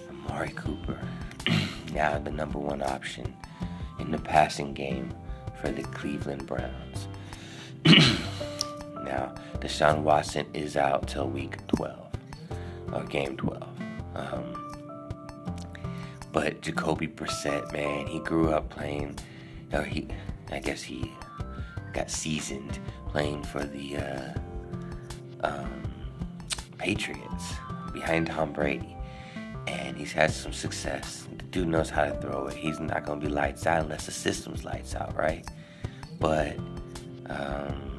[0.09, 0.99] Amari Cooper.
[1.93, 3.35] now the number one option
[3.99, 5.13] in the passing game
[5.61, 7.07] for the Cleveland Browns.
[7.85, 12.07] now, Deshaun Watson is out till week 12,
[12.91, 13.63] or game 12.
[14.15, 14.64] Um,
[16.35, 19.17] but Jacoby Brissett, man, he grew up playing,
[19.71, 20.05] or he,
[20.51, 21.13] I guess he
[21.93, 22.77] got seasoned
[23.07, 24.33] playing for the uh,
[25.45, 25.83] um,
[26.77, 27.53] Patriots
[27.93, 28.97] behind Tom Brady.
[29.67, 31.25] And he's had some success.
[31.37, 32.53] The dude knows how to throw it.
[32.53, 35.47] He's not going to be lights out unless the system's lights out, right?
[36.19, 36.57] But
[37.29, 37.94] um,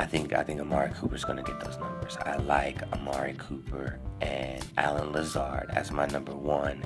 [0.00, 2.16] I think I think Amari Cooper's to get those numbers.
[2.24, 6.82] I like Amari Cooper and Allen Lazard as my number one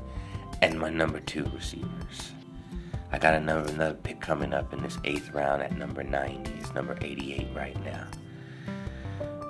[0.63, 2.33] and my number two receivers.
[3.13, 6.51] I got another another pick coming up in this eighth round at number 90.
[6.59, 8.09] It's number 88 right now.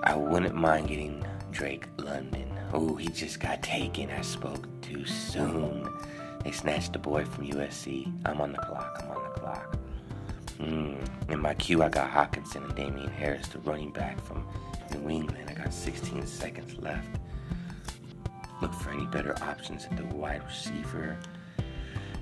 [0.03, 2.55] I wouldn't mind getting Drake London.
[2.75, 4.11] Oh, he just got taken.
[4.11, 5.89] I spoke too soon.
[6.45, 8.12] They snatched the boy from USC.
[8.27, 9.01] I'm on the clock.
[9.03, 9.79] I'm on the clock.
[10.59, 11.31] Mm.
[11.31, 14.47] In my queue, I got Hockenson and Damien Harris, the running back from
[14.93, 15.51] New England.
[15.51, 17.09] I got 16 seconds left.
[18.63, 21.19] Look for any better options at the wide receiver.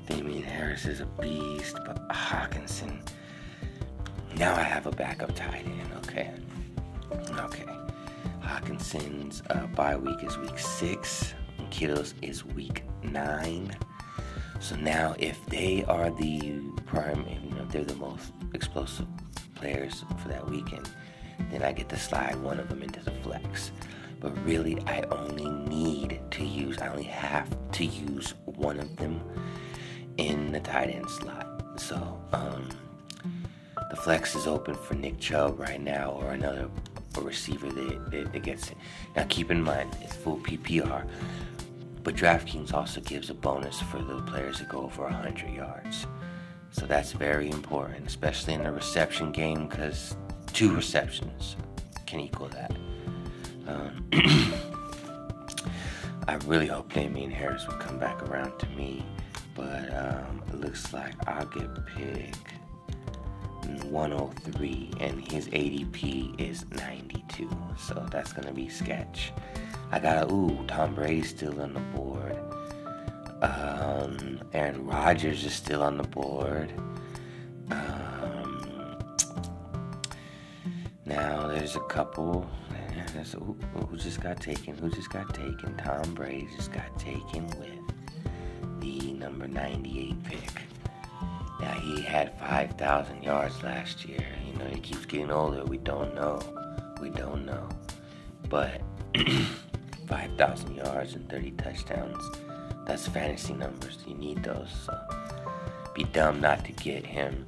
[0.06, 3.06] Damien Harris is a beast, but Hockenson.
[4.36, 5.90] Now I have a backup tight end.
[5.98, 6.30] Okay.
[7.38, 7.66] Okay.
[8.42, 11.34] Hockenson's uh, bye week is week six.
[11.70, 13.76] Kittle's is week nine.
[14.62, 19.08] So now, if they are the prime, you know, they're the most explosive
[19.56, 20.88] players for that weekend,
[21.50, 23.72] then I get to slide one of them into the flex.
[24.20, 29.20] But really, I only need to use, I only have to use one of them
[30.16, 31.80] in the tight end slot.
[31.80, 32.68] So um,
[33.90, 36.70] the flex is open for Nick Chubb right now or another
[37.20, 38.76] receiver that, that, that gets it.
[39.16, 41.04] Now keep in mind, it's full PPR,
[42.02, 46.06] but DraftKings also gives a bonus for the players that go over 100 yards.
[46.70, 50.16] So that's very important, especially in the reception game, because
[50.52, 51.56] two receptions
[52.06, 52.74] can equal that.
[53.66, 54.06] Um,
[56.28, 59.04] I really hope Damien Harris will come back around to me
[59.54, 62.34] but um, it looks like I'll get pick
[63.84, 67.48] 103 and his ADP is 92
[67.78, 69.32] so that's gonna be sketch
[69.92, 72.36] I got a ooh Tom Brady's still on the board
[73.42, 76.72] um, Aaron Rodgers is still on the board
[77.70, 78.98] um,
[81.04, 82.48] now there's a couple
[83.14, 83.56] there's, who,
[83.88, 87.82] who just got taken who just got taken Tom Brady just got taken with
[88.82, 90.50] the number 98 pick.
[91.60, 94.26] Now, he had 5,000 yards last year.
[94.46, 95.64] You know, he keeps getting older.
[95.64, 96.40] We don't know.
[97.00, 97.68] We don't know.
[98.48, 98.82] But
[100.06, 102.24] 5,000 yards and 30 touchdowns,
[102.86, 103.98] that's fantasy numbers.
[104.06, 104.68] You need those.
[104.84, 104.98] So
[105.94, 107.46] be dumb not to get him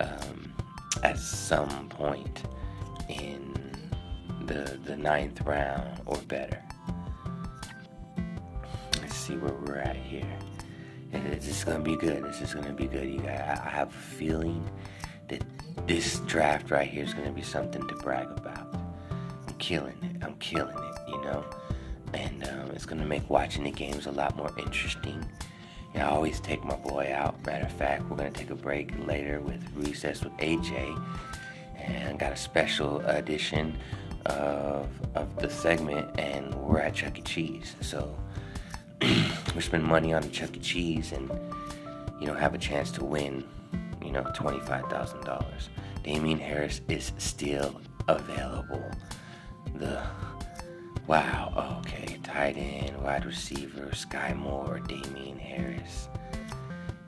[0.00, 0.52] um,
[1.02, 2.42] at some point
[3.08, 3.54] in
[4.46, 6.62] the, the ninth round or better.
[9.00, 10.38] Let's see where we're at here.
[11.12, 12.24] It's just gonna be good.
[12.24, 13.08] It's just gonna be good.
[13.08, 14.68] You guys, I have a feeling
[15.28, 15.42] that
[15.86, 18.74] this draft right here is gonna be something to brag about.
[19.46, 20.22] I'm killing it.
[20.22, 21.08] I'm killing it.
[21.08, 21.44] You know,
[22.14, 25.24] and um, it's gonna make watching the games a lot more interesting.
[25.94, 27.44] I always take my boy out.
[27.44, 30.96] Matter of fact, we're gonna take a break later with recess with AJ,
[31.76, 33.76] and got a special edition
[34.26, 37.22] of of the segment, and we're at Chuck E.
[37.22, 37.74] Cheese.
[37.80, 38.16] So
[39.54, 40.60] we spend money on the Chuck E.
[40.60, 41.30] Cheese and,
[42.20, 43.44] you know, have a chance to win,
[44.04, 45.68] you know, $25,000.
[46.02, 48.90] Damien Harris is still available.
[49.76, 50.02] The,
[51.08, 56.08] wow, okay, tight end, wide receiver, Skyy Moore, Damien Harris.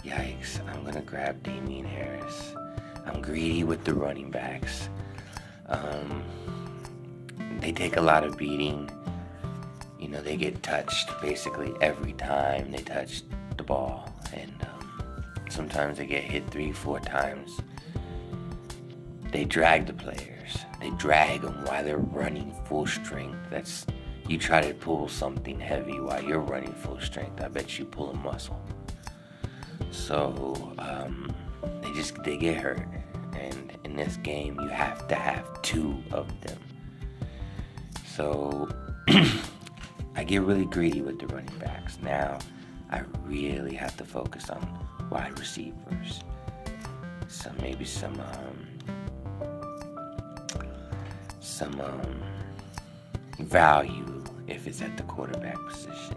[0.03, 2.55] Yikes, I'm gonna grab Damien Harris.
[3.07, 4.89] I'm greedy with the running backs.
[5.67, 6.25] Um,
[7.61, 8.91] they take a lot of beating
[10.01, 13.23] you know, they get touched basically every time they touch
[13.59, 14.11] the ball.
[14.33, 17.61] And um, sometimes they get hit three, four times.
[19.31, 20.40] They drag the players.
[20.81, 23.39] They drag them while they're running full strength.
[23.51, 23.87] That's
[24.29, 27.41] you try to pull something heavy while you're running full strength.
[27.41, 28.61] I bet you pull a muscle.
[29.91, 31.35] So um,
[31.83, 32.87] they just they get hurt,
[33.37, 36.59] and in this game you have to have two of them.
[38.07, 38.69] So
[40.15, 41.99] I get really greedy with the running backs.
[42.01, 42.39] Now
[42.91, 46.21] I really have to focus on wide receivers.
[47.29, 48.67] Some maybe some um,
[51.41, 52.23] some um,
[53.39, 56.17] value if it's at the quarterback position.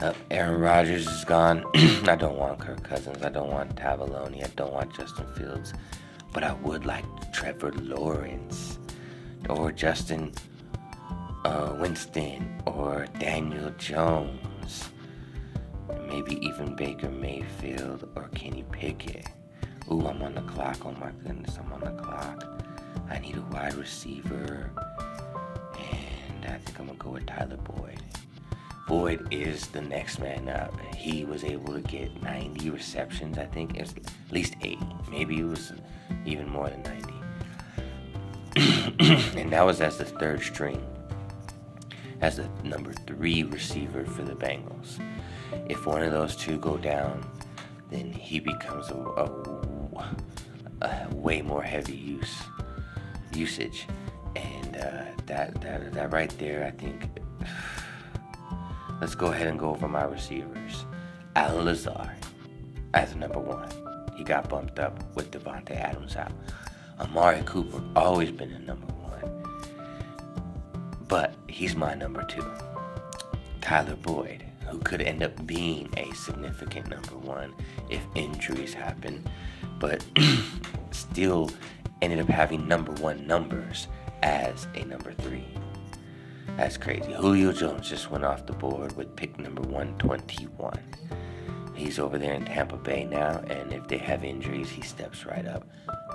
[0.00, 1.64] Uh, Aaron Rodgers is gone.
[2.08, 3.22] I don't want Kirk Cousins.
[3.24, 4.44] I don't want Tavaloni.
[4.44, 5.72] I don't want Justin Fields.
[6.32, 8.78] But I would like Trevor Lawrence
[9.48, 10.32] or Justin
[11.44, 14.88] uh, Winston or Daniel Jones.
[16.06, 19.26] Maybe even Baker Mayfield or Kenny Pickett.
[19.90, 20.84] Ooh, I'm on the clock.
[20.84, 22.67] Oh my goodness, I'm on the clock.
[23.10, 24.70] I need a wide receiver.
[26.42, 28.02] And I think I'm going to go with Tyler Boyd.
[28.86, 30.72] Boyd is the next man up.
[30.94, 33.78] He was able to get 90 receptions, I think.
[33.78, 33.92] At
[34.30, 34.78] least 80.
[35.10, 35.72] Maybe it was
[36.24, 37.14] even more than 90.
[39.38, 40.82] and that was as the third string,
[42.20, 44.98] as the number three receiver for the Bengals.
[45.68, 47.24] If one of those two go down,
[47.90, 49.30] then he becomes a, a,
[50.82, 52.42] a way more heavy use
[53.36, 53.86] usage.
[54.36, 57.08] And uh, that, that, that right there, I think
[59.00, 60.84] Let's go ahead and go over my receivers.
[61.36, 62.10] Lazard
[62.94, 63.68] as number one.
[64.16, 66.32] He got bumped up with Davante Adams out.
[66.98, 69.44] Amari Cooper always been the number one,
[71.06, 72.44] but he's my number two.
[73.60, 77.54] Tyler Boyd, who could end up being a significant number one
[77.88, 79.24] if injuries happen,
[79.78, 80.04] but
[80.90, 81.48] still
[82.02, 83.88] ended up having number one numbers
[84.22, 85.46] as a number three.
[86.56, 87.12] That's crazy.
[87.12, 90.78] Julio Jones just went off the board with pick number 121.
[91.74, 95.46] He's over there in Tampa Bay now, and if they have injuries, he steps right
[95.46, 95.68] up.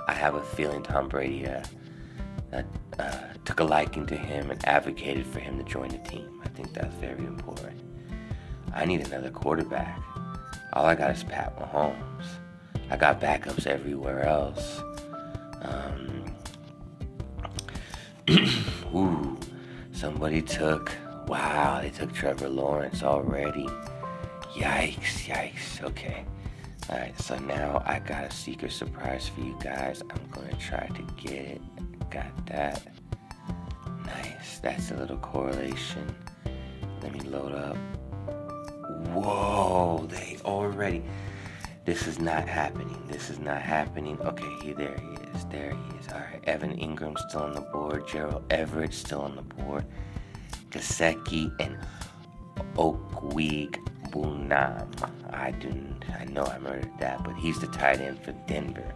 [0.06, 1.62] I have a feeling Tom Brady uh,
[2.98, 6.40] uh, took a liking to him and advocated for him to join the team.
[6.44, 7.80] I think that's very important.
[8.74, 9.98] I need another quarterback.
[10.74, 12.26] All I got is Pat Mahomes.
[12.90, 14.82] I got backups everywhere else.
[15.64, 16.36] Um,
[18.94, 19.38] ooh,
[19.94, 20.92] Somebody took,
[21.28, 23.66] wow, they took Trevor Lawrence already.
[24.54, 25.82] Yikes, yikes.
[25.82, 26.24] Okay.
[26.90, 30.02] Alright, so now I got a secret surprise for you guys.
[30.02, 31.60] I'm to try to get it.
[32.10, 32.82] Got that.
[34.04, 34.58] Nice.
[34.58, 36.14] That's a little correlation.
[37.00, 37.76] Let me load up.
[39.14, 41.02] Whoa, they already.
[41.84, 42.98] This is not happening.
[43.08, 44.18] This is not happening.
[44.22, 45.44] Okay, here, there he is.
[45.50, 46.08] There he is.
[46.10, 48.08] All right, Evan Engram still on the board.
[48.08, 49.84] Gerald Everett still on the board.
[50.70, 51.76] Gesicki and
[52.76, 55.10] Okwuegbunam.
[55.30, 55.74] I do.
[56.18, 58.94] I know I murdered that, but he's the tight end for Denver.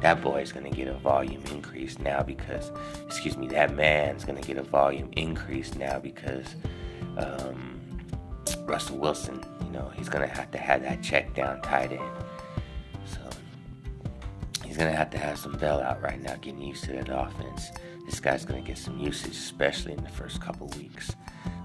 [0.00, 2.72] That boy is gonna get a volume increase now because,
[3.04, 6.54] excuse me, that man's gonna get a volume increase now because
[7.18, 7.78] um,
[8.60, 12.00] Russell Wilson, you know, he's gonna have to have that check down tight end
[14.80, 17.70] he's gonna have to have some bailout right now, getting used to that offense.
[18.06, 21.14] This guy's gonna get some usage, especially in the first couple weeks.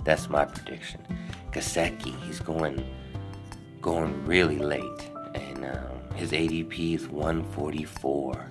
[0.04, 1.00] That's my prediction.
[1.54, 2.86] Gesicki, he's going
[3.80, 8.50] going really late, and um, his ADP is 144.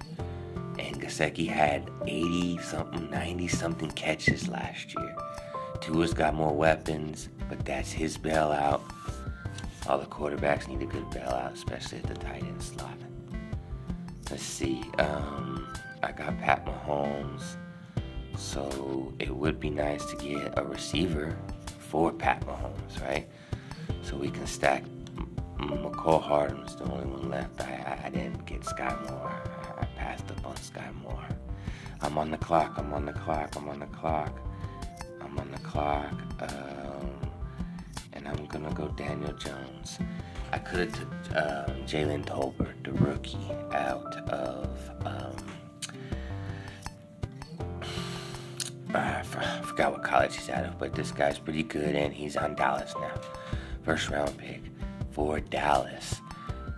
[0.79, 5.15] And Gesicki had 80 something, 90 something catches last year.
[5.83, 8.81] Tua's got more weapons, but that's his bailout.
[9.87, 12.97] All the quarterbacks need a good bailout, especially at the tight end slot.
[14.31, 14.83] Let's see.
[14.99, 15.69] Um,
[16.03, 17.57] I got Pat Mahomes.
[18.37, 21.37] So it would be nice to get a receiver
[21.79, 23.29] for Pat Mahomes, right?
[24.03, 24.85] So we can stack.
[25.59, 27.61] Mecole Hardman's the only one left.
[27.61, 29.31] I, I didn't get Skyy Moore.
[29.79, 31.29] I, I passed up on Skyy Moore.
[32.01, 32.75] I'm on the clock.
[32.77, 33.55] I'm on the clock.
[33.57, 34.39] I'm on the clock.
[35.23, 36.13] I'm on the clock.
[36.41, 37.14] Um,
[38.25, 39.99] and I'm gonna go Daniel Jones.
[40.53, 43.39] I could have took um, Jalen Tolbert, the rookie,
[43.73, 44.69] out of.
[45.05, 45.37] Um,
[48.95, 49.23] I
[49.65, 52.95] forgot what college he's out of, but this guy's pretty good, and he's on Dallas
[53.01, 53.21] now.
[53.83, 54.63] First round pick
[55.11, 56.21] for Dallas.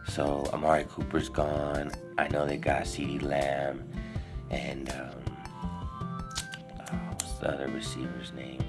[0.09, 1.92] So Amari Cooper's gone.
[2.16, 3.84] I know they got CeeDee Lamb,
[4.51, 5.11] and um,
[6.80, 8.64] oh, what's the other receiver's name?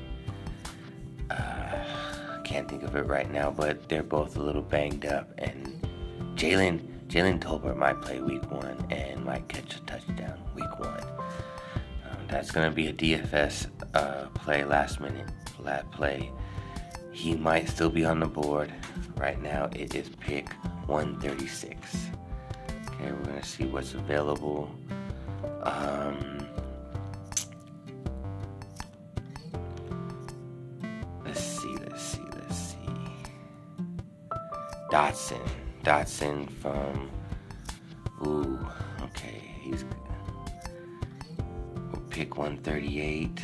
[2.58, 5.30] Can't think of it right now, but they're both a little banged up.
[5.38, 5.80] And
[6.34, 11.04] Jalen Jalen Tolbert might play week one and might catch a touchdown week one.
[12.10, 16.32] Um, that's gonna be a DFS uh, play last minute flat play.
[17.12, 18.74] He might still be on the board.
[19.18, 20.52] Right now, it is pick
[20.88, 22.08] 136.
[22.88, 24.72] Okay, we're gonna see what's available.
[25.62, 26.47] Um,
[34.98, 35.48] Dotson,
[35.84, 37.12] Dotson from.
[38.26, 38.68] Ooh,
[39.04, 39.86] okay, he's.
[41.92, 43.40] We'll pick 138.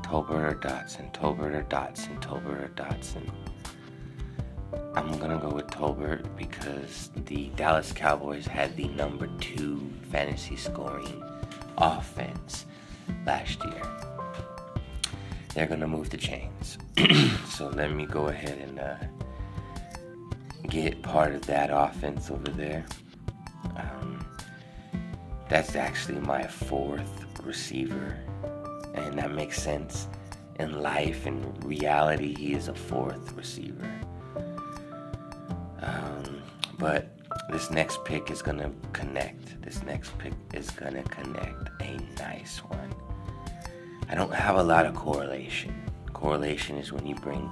[0.00, 3.30] Tolbert or Dotson, Tolbert or Dotson, Tolbert or Dotson.
[4.94, 11.22] I'm gonna go with Tolbert because the Dallas Cowboys had the number two fantasy scoring
[11.76, 12.64] offense
[13.26, 13.82] last year.
[15.54, 16.78] They're gonna move the chains.
[17.46, 18.96] so let me go ahead and uh,
[20.66, 22.84] get part of that offense over there.
[23.76, 24.24] Um,
[25.48, 28.18] that's actually my fourth receiver
[28.96, 30.08] and that makes sense.
[30.58, 33.90] In life and reality, he is a fourth receiver.
[35.82, 36.42] Um,
[36.78, 37.10] but
[37.50, 39.60] this next pick is gonna connect.
[39.62, 42.94] This next pick is gonna connect a nice one.
[44.08, 45.74] I don't have a lot of correlation.
[46.12, 47.50] Correlation is when you bring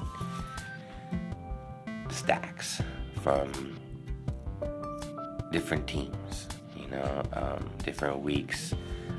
[2.09, 2.81] stacks
[3.25, 3.75] from
[5.51, 6.47] different teams,
[6.77, 8.75] you know, um, different weeks.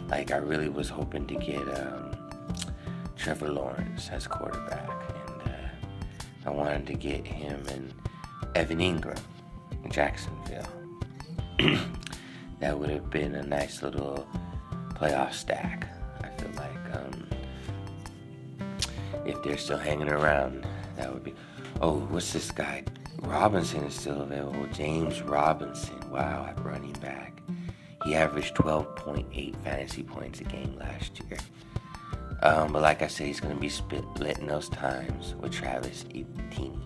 [0.09, 2.11] Like I really was hoping to get um,
[3.15, 4.87] Trevor Lawrence as quarterback,
[5.27, 7.91] and uh, I wanted to get him and
[8.53, 9.19] Evan Engram
[9.83, 10.69] in Jacksonville.
[12.59, 14.27] that would have been a nice little
[14.89, 15.87] playoff stack.
[16.21, 17.27] I feel like um,
[19.25, 21.33] if they're still hanging around, that would be.
[21.81, 22.83] Oh, what's this guy?
[23.27, 24.65] Robinson is still available.
[24.67, 25.99] James Robinson.
[26.09, 27.41] Wow, at running back.
[28.03, 31.39] He averaged 12.8 fantasy points a game last year.
[32.43, 36.81] Um, but like I said, he's going to be splitting those times with Travis Etienne.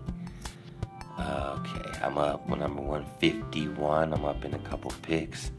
[1.20, 4.14] Okay, I'm up with number 151.
[4.14, 5.52] I'm up in a couple picks.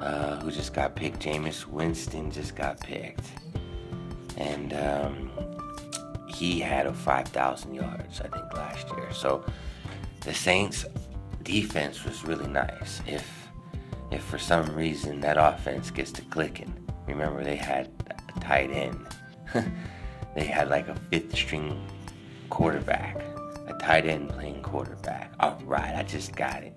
[0.00, 1.20] Uh, who just got picked?
[1.20, 3.26] Jameis Winston just got picked.
[4.36, 5.30] And um,
[6.26, 9.12] he had a 5,000 yards, I think, last year.
[9.12, 9.44] So
[10.26, 10.84] the Saints'
[11.44, 13.00] defense was really nice.
[13.06, 13.24] If
[14.10, 16.74] if for some reason that offense gets to clicking,
[17.06, 19.06] remember they had a tight end.
[20.34, 21.80] they had like a fifth string
[22.50, 23.22] quarterback,
[23.68, 25.32] a tight end playing quarterback.
[25.38, 26.76] All right, I just got it.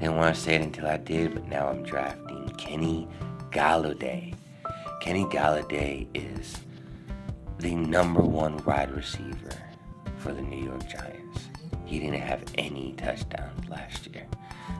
[0.00, 3.06] Didn't want to say it until I did, but now I'm drafting Kenny
[3.50, 4.34] Golladay.
[5.02, 6.56] Kenny Golladay is
[7.58, 9.58] the number one wide receiver
[10.16, 11.47] for the New York Giants.
[11.84, 14.26] He didn't have any touchdowns last year.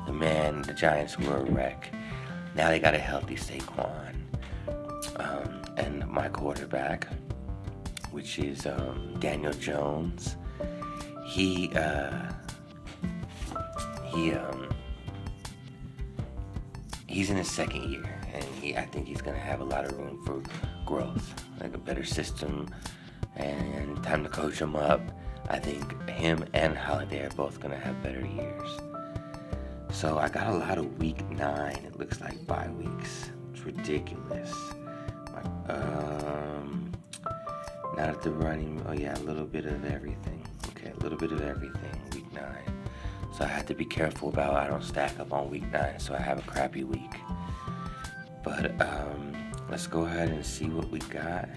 [0.06, 1.92] The man, the Giants were a wreck.
[2.54, 4.14] Now they got a healthy Saquon.
[5.16, 7.08] Um, and my quarterback,
[8.10, 10.36] which is um, Daniel Jones.
[11.24, 12.32] He uh,
[14.06, 14.68] he um,
[17.06, 19.96] he's in his second year, and he I think he's gonna have a lot of
[19.98, 20.42] room for
[20.84, 22.68] growth, like a better system,
[23.36, 25.00] and time to coach him up.
[25.48, 28.68] I think him and Golladay are both gonna have better years.
[29.90, 31.78] So I got a lot of week nine.
[31.86, 33.30] It looks like bye weeks.
[33.52, 34.52] It's ridiculous.
[35.68, 36.92] Um,
[37.96, 38.84] not at the running.
[38.86, 40.46] Oh yeah, a little bit of everything.
[40.68, 42.02] Okay, a little bit of everything.
[42.14, 42.84] Week nine.
[43.36, 45.98] So I had to be careful about I don't stack up on week nine.
[45.98, 47.14] So I have a crappy week.
[48.44, 49.34] But um,
[49.70, 51.48] let's go ahead and see what we got.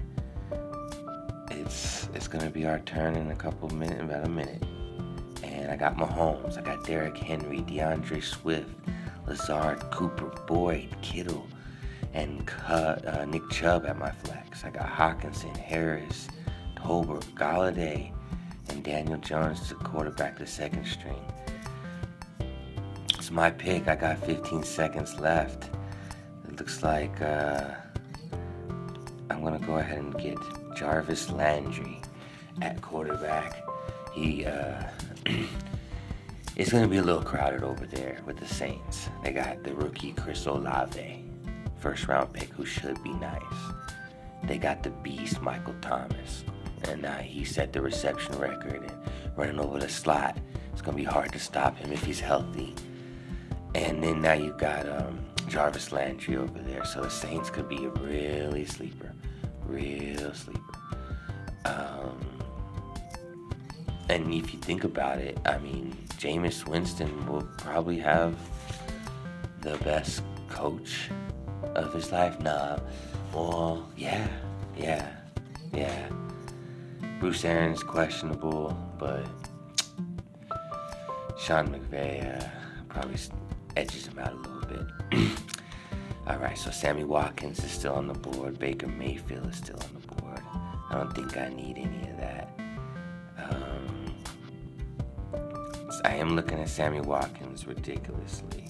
[1.51, 4.63] It's it's gonna be our turn in a couple minutes, about a minute.
[5.43, 6.57] And I got Mahomes.
[6.57, 8.69] I got Derrick Henry, D'Andre Swift,
[9.27, 11.47] Lazard, Cooper, Boyd, Kittle
[12.13, 14.63] and uh, Nick Chubb at my flex.
[14.63, 16.27] I got Hockenson, Harris,
[16.75, 18.11] Tolbert, Golladay,
[18.69, 21.23] and Daniel Jones to quarterback the second string.
[23.17, 23.87] It's my pick.
[23.87, 25.69] I got 15 seconds left.
[26.47, 27.69] It looks like uh,
[29.29, 30.37] I'm gonna go ahead and get
[30.75, 32.01] Jarvis Landry
[32.61, 33.63] at quarterback.
[34.13, 34.83] He uh,
[36.55, 39.09] it's gonna be a little crowded over there with the Saints.
[39.23, 41.21] They got the rookie Chris Olave
[41.81, 43.41] first round pick who should be nice.
[44.43, 46.45] They got the beast Michael Thomas,
[46.83, 48.93] and uh, he set the reception record and
[49.35, 50.37] running over the slot.
[50.71, 52.75] It's gonna be hard to stop him if he's healthy.
[53.73, 57.85] And then now you got um, Jarvis Landry over there, so the Saints could be
[57.85, 59.10] a really sleeper,
[59.65, 60.61] real sleeper.
[61.65, 62.19] Um,
[64.09, 68.35] and if you think about it, I mean, Jameis Winston will probably have
[69.61, 71.09] the best coach
[71.75, 72.39] of his life?
[72.41, 72.79] Nah.
[73.33, 74.27] Well, yeah,
[74.77, 75.07] yeah,
[75.73, 76.09] yeah.
[77.19, 79.25] Bruce Arians questionable, but
[81.39, 82.47] Sean McVay uh,
[82.89, 83.17] probably
[83.75, 85.29] edges him out a little bit.
[86.31, 88.57] All right, so Sammy Watkins is still on the board.
[88.57, 90.39] Baker Mayfield is still on the board.
[90.89, 92.57] I don't think I need any of that.
[93.37, 94.15] Um,
[96.05, 98.65] I am looking at Sammy Watkins ridiculously.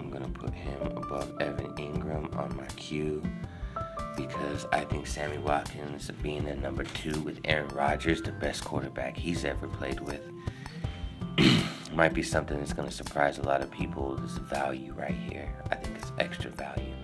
[0.00, 3.22] I'm gonna put him above Evan Engram on my queue
[4.16, 9.16] because I think Sammy Watkins, being a number two with Aaron Rodgers, the best quarterback
[9.16, 10.22] he's ever played with,
[11.96, 14.14] might be something that's going to surprise a lot of people.
[14.16, 15.52] There's value right here.
[15.70, 16.94] I think it's extra value.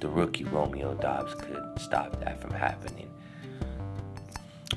[0.00, 3.10] The rookie Romeo Doubs could stop that from happening.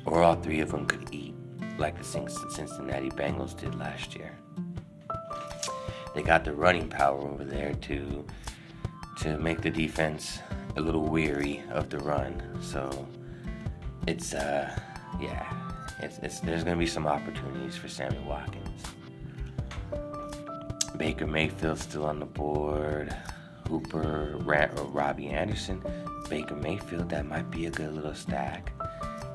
[0.05, 1.35] Or all three of them could eat
[1.77, 4.31] like the Cincinnati Bengals did last year.
[6.15, 8.25] They got the running power over there to
[9.21, 10.39] to make the defense
[10.77, 12.41] a little weary of the run.
[12.61, 13.07] So
[14.07, 14.73] it's uh
[15.19, 15.45] yeah,
[15.99, 18.68] it's, it's there's gonna be some opportunities for Sammy Watkins.
[20.99, 23.15] Baker Mayfield still on the board.
[23.69, 25.81] Hooper, Rant, or Robbie Anderson.
[26.29, 28.73] Baker Mayfield, that might be a good little stack.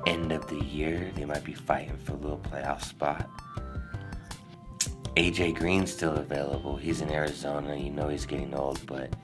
[0.06, 3.30] End of the year, they might be fighting for a little playoff spot.
[5.16, 6.76] AJ Green's still available.
[6.76, 7.74] He's in Arizona.
[7.74, 9.14] You know he's getting old, but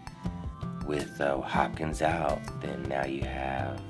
[0.86, 3.82] with uh, Hopkins out, then now you have,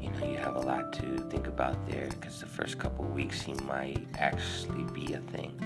[0.00, 3.42] you know, you have a lot to think about there because the first couple weeks
[3.42, 5.60] he might actually be a thing.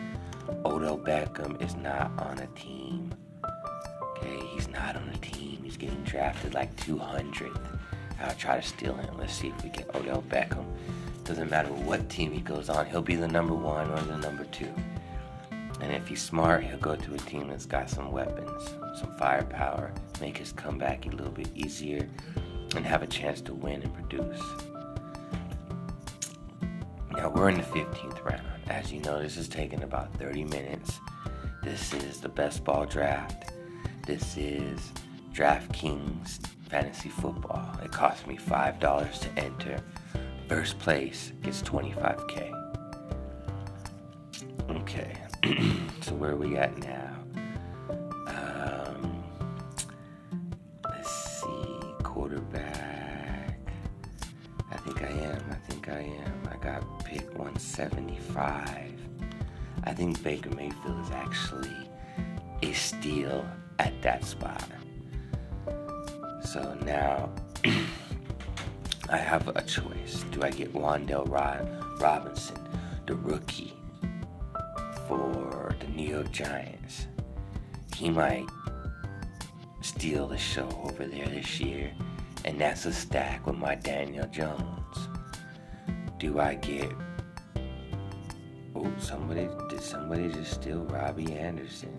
[0.64, 3.14] Odell Beckham is not on a team.
[4.02, 5.60] Okay, he's not on a team.
[5.62, 7.78] He's getting drafted like 200th.
[8.20, 9.16] I'll try to steal him.
[9.18, 10.64] Let's see if we get Odell Beckham.
[11.24, 14.44] Doesn't matter what team he goes on, he'll be the number one or the number
[14.46, 14.72] two.
[15.80, 18.68] And if he's smart, he'll go to a team that's got some weapons,
[18.98, 22.08] some firepower, make his comeback a little bit easier,
[22.76, 24.40] and have a chance to win and produce.
[27.12, 28.51] Now we're in the 15th round.
[28.68, 31.00] As you know, this is taking about 30 minutes.
[31.62, 33.52] This is the best ball draft.
[34.06, 34.92] This is
[35.32, 36.38] DraftKings
[36.68, 37.78] fantasy football.
[37.84, 39.78] It cost me $5 to enter.
[40.48, 42.58] First place gets 25k.
[44.70, 45.16] Okay,
[46.00, 47.14] so where are we at now?
[48.26, 49.22] Um,
[50.84, 52.91] let's see, quarterback.
[55.82, 56.48] Think I am.
[56.50, 58.92] I got pick 175.
[59.84, 61.90] I think Baker Mayfield is actually
[62.62, 63.44] a steal
[63.78, 64.64] at that spot.
[66.44, 67.30] So now
[69.10, 70.24] I have a choice.
[70.30, 71.28] Do I get Wan'Dale
[72.00, 72.56] Robinson,
[73.06, 73.74] the rookie,
[75.08, 77.06] for the New York Giants?
[77.96, 78.46] He might
[79.80, 81.92] steal the show over there this year,
[82.44, 85.08] and that's a stack with my Daniel Jones.
[86.22, 86.94] Do I get
[88.76, 91.98] Oh, somebody did somebody just steal Robbie Anderson?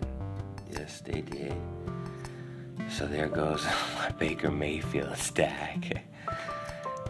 [0.72, 1.54] Yes, they did.
[2.88, 3.66] So there goes
[3.98, 6.06] my Baker Mayfield stack.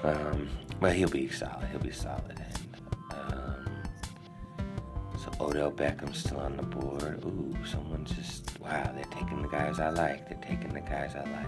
[0.03, 0.49] um,
[0.81, 1.69] but he'll be solid.
[1.71, 2.37] He'll be solid.
[2.37, 2.59] And,
[3.13, 3.65] um,
[5.17, 7.23] so Odell Beckham's still on the board.
[7.25, 8.91] Ooh, someone just wow.
[8.93, 10.29] They're taking the guys I like.
[10.29, 11.47] They're taking the guys I like.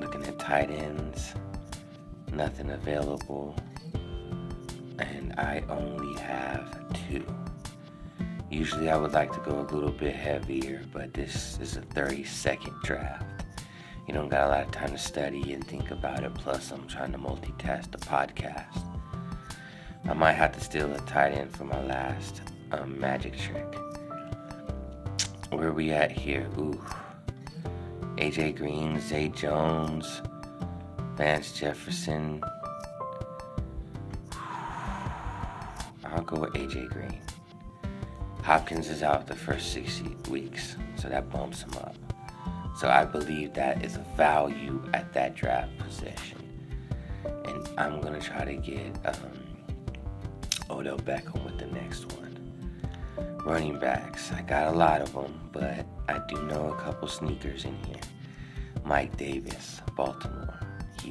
[0.00, 1.34] Looking at tight ends,
[2.32, 3.54] nothing available
[4.98, 6.76] and I only have
[7.08, 7.24] two.
[8.50, 12.24] Usually I would like to go a little bit heavier, but this is a 30
[12.24, 13.24] second draft.
[14.06, 16.86] You don't got a lot of time to study and think about it, plus I'm
[16.86, 18.82] trying to multitask the podcast.
[20.08, 22.40] I might have to steal a tight end for my last
[22.72, 23.66] um, magic trick.
[25.50, 26.48] Where we at here?
[26.58, 26.82] Ooh.
[28.16, 30.22] AJ Green, Zay Jones,
[31.18, 32.40] Van Jefferson,
[36.04, 37.20] I'll go with AJ Green.
[38.44, 41.96] Hopkins is out the first 60 weeks, so that bumps him up.
[42.78, 46.38] So I believe that is a value at that draft position.
[47.24, 49.58] And I'm going to try to get um,
[50.70, 53.42] Odell Beckham with the next one.
[53.44, 57.64] Running backs, I got a lot of them, but I do know a couple sneakers
[57.64, 57.96] in here.
[58.84, 60.37] Mike Davis, Baltimore.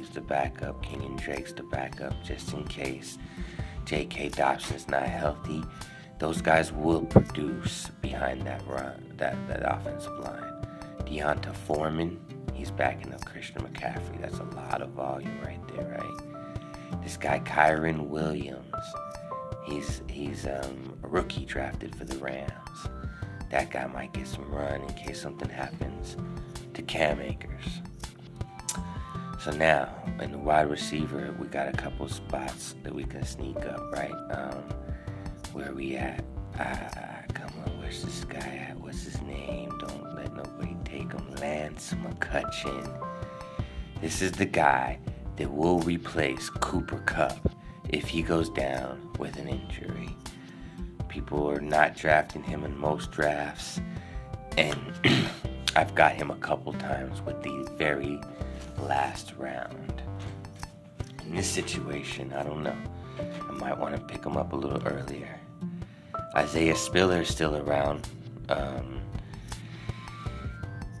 [0.08, 0.82] He's the backup.
[0.82, 3.18] Kenyon Drake's the backup just in case
[3.84, 4.30] J.K.
[4.30, 5.62] Dobbins is not healthy,
[6.18, 10.66] those guys will produce behind that run, that, that offensive line.
[11.04, 12.18] D'Onta Foreman,
[12.54, 14.18] he's backing up Christian McCaffrey.
[14.22, 17.02] That's a lot of volume right there, right?
[17.02, 18.64] This guy Kyren Williams,
[19.66, 22.88] he's he's um, a rookie drafted for the Rams.
[23.50, 26.16] That guy might get some run in case something happens
[26.72, 27.82] to Cam Akers.
[29.38, 33.56] So now, in the wide receiver, we got a couple spots that we can sneak
[33.66, 34.12] up, right?
[34.32, 34.64] Um,
[35.52, 36.24] where we at?
[36.58, 38.76] Ah, come on, where's this guy at?
[38.80, 39.70] What's his name?
[39.78, 41.34] Don't let nobody take him.
[41.36, 43.08] Lance McCutcheon.
[44.00, 44.98] This is the guy
[45.36, 47.54] that will replace Cooper Kupp
[47.90, 50.16] if he goes down with an injury.
[51.08, 53.80] People are not drafting him in most drafts,
[54.56, 54.76] and
[55.76, 58.20] I've got him a couple times with the very
[58.86, 60.02] last round.
[61.24, 62.76] In this situation, I don't know.
[63.48, 65.38] I might want to pick him up a little earlier.
[66.36, 68.08] Isaiah Spiller is still around.
[68.48, 69.00] Um,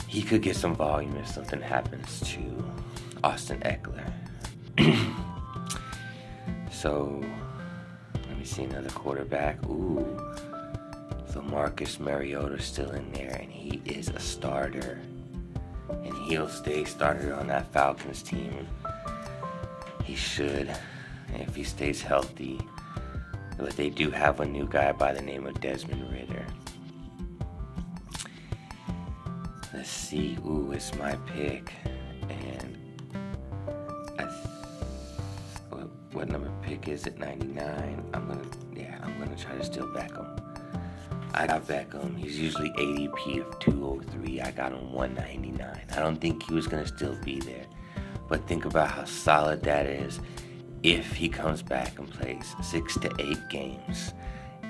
[0.06, 2.64] he could get some volume if something happens to
[3.22, 4.10] Austin Ekeler.
[6.70, 7.22] so,
[8.14, 9.64] let me see another quarterback.
[9.66, 10.04] Ooh.
[11.32, 15.00] So Marcus Mariota's still in there, and he is a starter
[15.90, 18.66] and he'll stay started on that Falcons team.
[20.04, 20.74] He should,
[21.34, 22.60] if he stays healthy.
[23.58, 26.46] But they do have a new guy by the name of Desmond Ridder.
[29.74, 30.38] Let's see.
[30.46, 31.72] Ooh, it's my pick.
[32.28, 32.78] And
[34.18, 34.32] I th-
[35.70, 37.18] what, what number pick is it?
[37.18, 38.10] 99.
[38.14, 38.42] I'm gonna
[38.74, 40.47] yeah, I'm gonna try to steal Beckham.
[41.34, 42.16] I got Beckham.
[42.16, 44.40] He's usually ADP of 203.
[44.40, 45.82] I got him 199.
[45.90, 47.66] I don't think he was going to still be there.
[48.28, 50.20] But think about how solid that is
[50.82, 54.12] if he comes back and plays six to eight games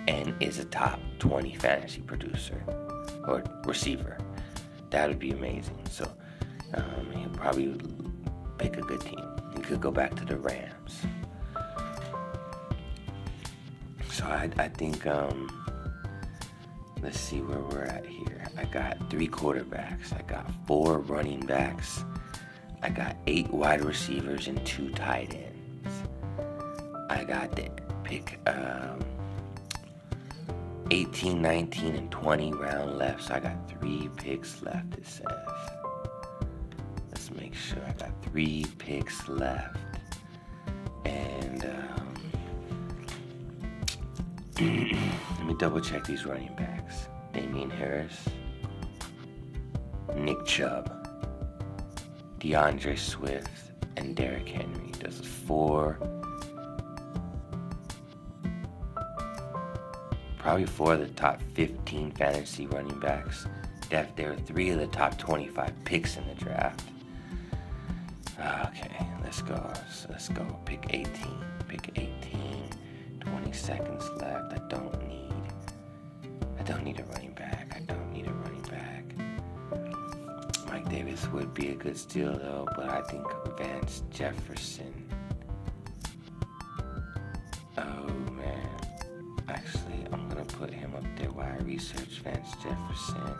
[0.06, 2.62] and is a top 20 fantasy producer
[3.26, 4.18] or receiver.
[4.90, 5.78] That would be amazing.
[5.90, 6.10] So
[6.74, 7.76] um, he'll probably
[8.58, 9.24] pick a good team.
[9.54, 11.02] He could go back to the Rams.
[14.10, 15.06] So I, I think.
[15.06, 15.48] Um,
[17.02, 18.44] let's see where we're at here.
[18.56, 22.04] I got three quarterbacks, I got four running backs,
[22.82, 25.94] I got eight wide receivers and two tight ends.
[27.10, 27.70] I got the
[28.04, 29.00] pick um,
[30.90, 35.26] 18, 19, and 20 round left, so I got three picks left, it says.
[37.10, 39.76] Let's make sure I got three picks left.
[44.60, 47.06] Let me double check these running backs.
[47.32, 48.24] Damien Harris,
[50.16, 50.90] Nick Chubb,
[52.40, 54.90] D'Andre Swift, and Derrick Henry.
[55.00, 55.98] Those are four,
[60.38, 63.46] probably four of the top 15 fantasy running backs.
[63.90, 66.82] There are three of the top 25 picks in the draft.
[68.40, 69.72] Ah, okay, let's go.
[70.08, 70.44] Let's go.
[70.64, 71.06] Pick 18.
[71.68, 72.47] Pick 18.
[73.48, 74.52] 20 seconds left.
[74.52, 75.32] I don't need.
[76.58, 77.72] I don't need a running back.
[77.74, 79.04] I don't need a running back.
[80.66, 83.24] Mike Davis would be a good steal though, but I think
[83.56, 84.92] Van Jefferson.
[87.78, 88.68] Oh man.
[89.48, 93.34] Actually, I'm gonna put him up there while I research Van Jefferson.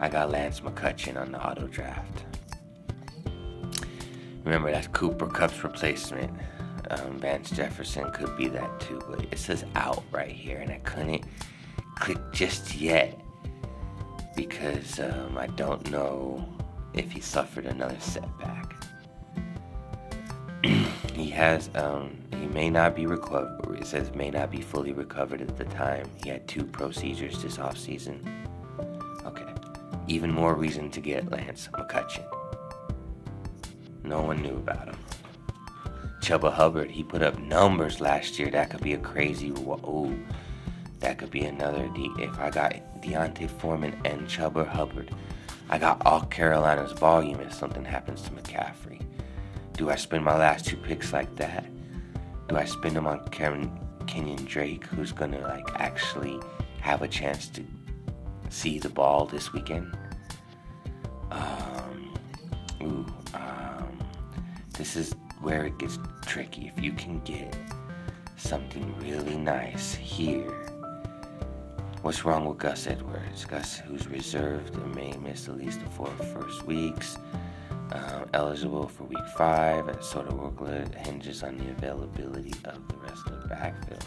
[0.00, 2.24] I got Lance McCutcheon on the auto draft.
[4.44, 6.30] Remember, that's Cooper Kupp's replacement.
[6.90, 10.78] Um, Van Jefferson could be that too, but it says out right here, and I
[10.78, 11.24] couldn't
[11.98, 13.18] click just yet
[14.36, 16.46] because um, I don't know
[16.92, 18.74] if he suffered another setback.
[21.14, 23.78] he has, um, he may not be recovered.
[23.80, 26.10] It says may not be fully recovered at the time.
[26.22, 28.18] He had two procedures this offseason.
[29.24, 29.54] Okay,
[30.06, 32.43] even more reason to get Lance McCutcheon.
[34.04, 34.98] No one knew about him.
[36.20, 38.50] Chuba Hubbard, he put up numbers last year.
[38.50, 39.52] That could be a crazy.
[39.56, 40.14] Oh,
[41.00, 41.88] that could be another.
[41.88, 45.14] De- if I got D'Onta Foreman and Chuba Hubbard,
[45.68, 49.02] I got all Carolina's volume if something happens to McCaffrey.
[49.76, 51.66] Do I spend my last two picks like that?
[52.48, 53.70] Do I spend them on Karen,
[54.06, 56.38] Kenyon Drake, who's gonna like actually
[56.80, 57.62] have a chance to
[58.50, 59.96] see the ball this weekend?
[61.30, 62.14] Um,
[62.82, 63.63] ooh, um,
[64.74, 66.70] this is where it gets tricky.
[66.74, 67.56] If you can get
[68.36, 70.50] something really nice here,
[72.02, 73.44] what's wrong with Gus Edwards?
[73.44, 77.18] Gus, who's reserved and may miss at least the four first weeks,
[77.92, 82.96] um, eligible for week five, and sort of workload hinges on the availability of the
[82.96, 84.04] rest of the backfield.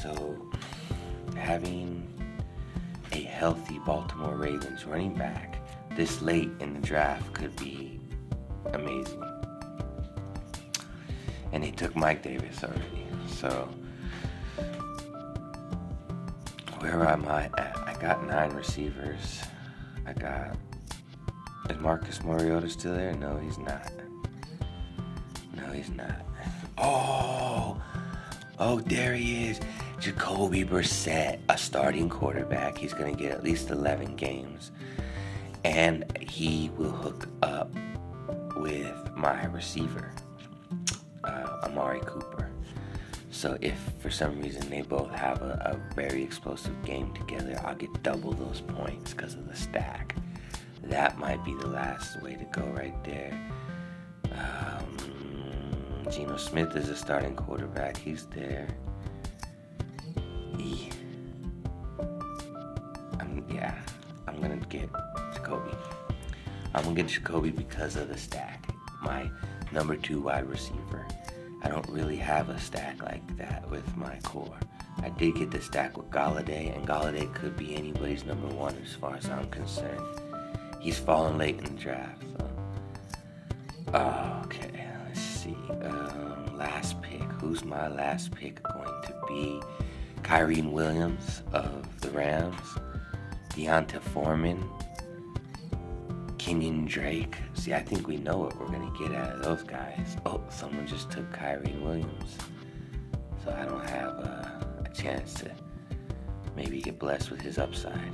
[0.00, 0.50] So,
[1.36, 2.08] having
[3.10, 5.58] a healthy Baltimore Ravens running back
[5.96, 8.00] this late in the draft could be
[8.72, 9.22] amazing.
[11.52, 13.06] And he took Mike Davis already.
[13.28, 13.68] So,
[16.78, 17.76] where am I at?
[17.86, 19.42] I got nine receivers.
[20.06, 20.56] I got.
[21.70, 23.14] Is Marcus Mariota still there?
[23.14, 23.92] No, he's not.
[25.54, 26.26] No, he's not.
[26.78, 27.80] Oh,
[28.58, 29.60] oh, there he is.
[30.00, 32.76] Jacoby Brissett, a starting quarterback.
[32.76, 34.72] He's going to get at least 11 games.
[35.64, 37.72] And he will hook up
[38.62, 40.14] with my receiver,
[41.24, 42.48] uh, Amari Cooper.
[43.32, 47.74] So if for some reason they both have a, a very explosive game together, I'll
[47.74, 50.14] get double those points because of the stack.
[50.84, 53.36] That might be the last way to go right there.
[54.30, 54.96] Um,
[56.08, 57.96] Geno Smith is a starting quarterback.
[57.96, 58.68] He's there.
[60.58, 60.88] E.
[63.18, 63.74] I'm, yeah,
[64.28, 64.88] I'm gonna get
[65.34, 65.76] Jacoby.
[66.74, 68.68] I'm gonna get Jacoby because of the stack.
[69.02, 69.30] My
[69.72, 71.06] number two wide receiver.
[71.62, 74.58] I don't really have a stack like that with my core.
[75.02, 78.94] I did get the stack with Golladay, and Golladay could be anybody's number one as
[78.94, 80.04] far as I'm concerned.
[80.80, 82.24] He's fallen late in the draft.
[82.38, 82.50] So.
[83.94, 85.56] Okay, let's see.
[85.82, 87.22] Um, last pick.
[87.40, 89.60] Who's my last pick going to be?
[90.22, 92.78] Kyren Williams of the Rams,
[93.50, 94.62] D'Onta Foreman,
[96.52, 97.36] Kenyan Drake.
[97.54, 100.18] See, I think we know what we're gonna get out of those guys.
[100.26, 102.36] Oh, someone just took Kyren Williams,
[103.42, 105.50] so I don't have a, a chance to
[106.54, 108.12] maybe get blessed with his upside.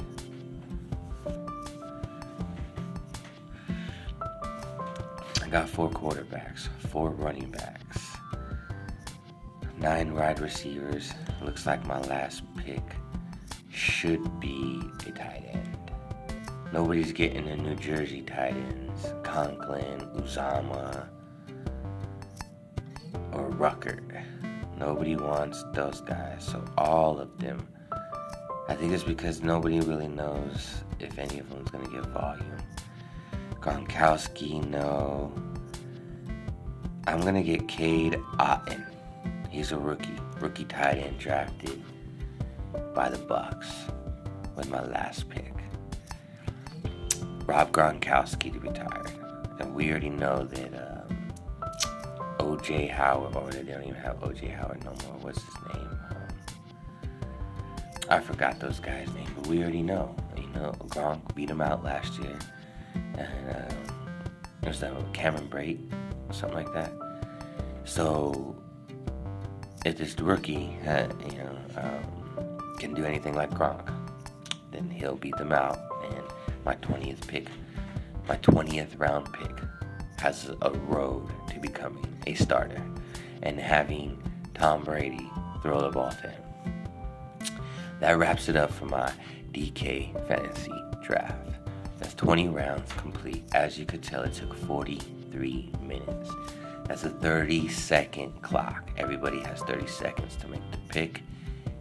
[5.43, 8.07] I got four quarterbacks, four running backs,
[9.80, 11.12] nine wide receivers.
[11.43, 12.84] Looks like my last pick
[13.68, 15.88] should be a tight end.
[16.73, 19.07] Nobody's getting the New Jersey tight ends.
[19.23, 21.07] Conklin, Uzomah,
[23.33, 24.25] or Ruckert.
[24.79, 26.45] Nobody wants those guys.
[26.45, 27.66] So all of them.
[28.69, 32.59] I think it's because nobody really knows if any of them's gonna get volume.
[33.61, 35.33] Gronkowski, no.
[37.07, 38.85] I'm gonna get Cade Otton.
[39.51, 41.83] He's a rookie, rookie tight end drafted
[42.95, 43.91] by the Bucs
[44.55, 45.57] with my last pick.
[47.49, 49.07] Rob Gronkowski to retire,
[49.59, 51.32] and we already know that um,
[52.40, 55.16] OJ Howard, or they don't even have OJ Howard no more.
[55.22, 55.88] What's his name?
[56.11, 57.11] Um,
[58.11, 60.14] I forgot those guys' name, but we already know.
[60.36, 62.38] You know, Gronk beat him out last year,
[63.16, 64.28] and um,
[64.61, 65.80] there's that Cameron Brate,
[66.30, 66.92] something like that.
[67.86, 68.55] So
[69.86, 73.90] if this rookie, uh, you know, um, can do anything like Gronk,
[74.70, 75.88] then he'll beat them out.
[76.64, 77.49] My 20th pick,
[78.28, 79.57] my 20th round pick,
[80.20, 82.82] has a road to becoming a starter
[83.42, 84.22] and having
[84.55, 85.30] Tom Brady
[85.62, 86.42] throw the ball to him.
[88.01, 89.12] That wraps it up for my
[89.53, 90.72] DK fantasy
[91.03, 91.49] draft.
[91.99, 93.44] That's 20 rounds complete.
[93.55, 96.30] As you could tell, it took 43 minutes.
[96.86, 98.90] That's a 30 second clock.
[98.96, 101.22] Everybody has 30 seconds to make the pick,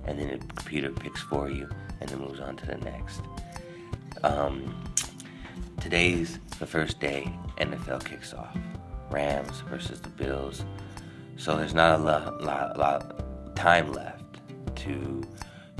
[0.05, 1.69] and then the computer picks for you
[2.01, 3.21] and then moves on to the next.
[4.27, 4.75] Um,
[5.79, 8.57] today's the first day NFL kicks off.
[9.09, 10.65] Rams versus the Bills.
[11.37, 14.39] So there's not a lot, lot, lot time left
[14.83, 15.23] to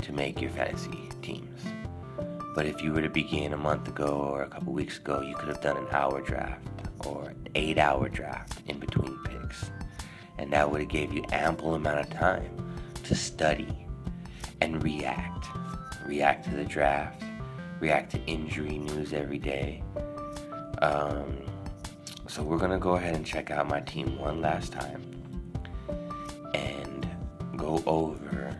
[0.00, 1.60] to make your fantasy teams.
[2.54, 5.34] But if you were to begin a month ago or a couple weeks ago, you
[5.34, 6.66] could have done an hour draft
[7.04, 9.70] or an eight hour draft in between picks.
[10.38, 13.86] And that would have gave you ample amount of time to study
[14.62, 15.48] and react.
[16.06, 17.22] React to the draft,
[17.80, 19.82] react to injury news every day.
[20.82, 21.38] Um,
[22.26, 25.02] so we're gonna go ahead and check out my team one last time
[26.54, 27.08] and
[27.56, 28.58] go over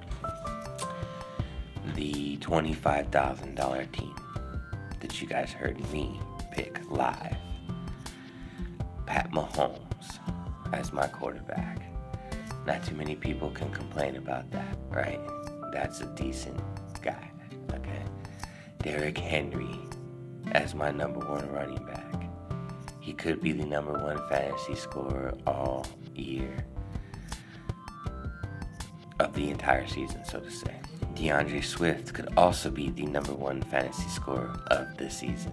[1.94, 4.14] the $25,000 team
[5.00, 7.36] that you guys heard me pick live.
[9.06, 10.18] Pat Mahomes
[10.72, 11.82] as my quarterback.
[12.66, 15.20] Not too many people can complain about that, right?
[15.72, 16.60] That's a decent
[17.00, 17.30] guy?
[18.78, 19.80] Derrick Henry
[20.52, 22.30] as my number one running back.
[23.00, 26.64] He could be the number one fantasy scorer all year
[29.20, 30.74] of the entire season, so to say.
[31.14, 35.52] D'Andre Swift could also be the number one fantasy scorer of the season.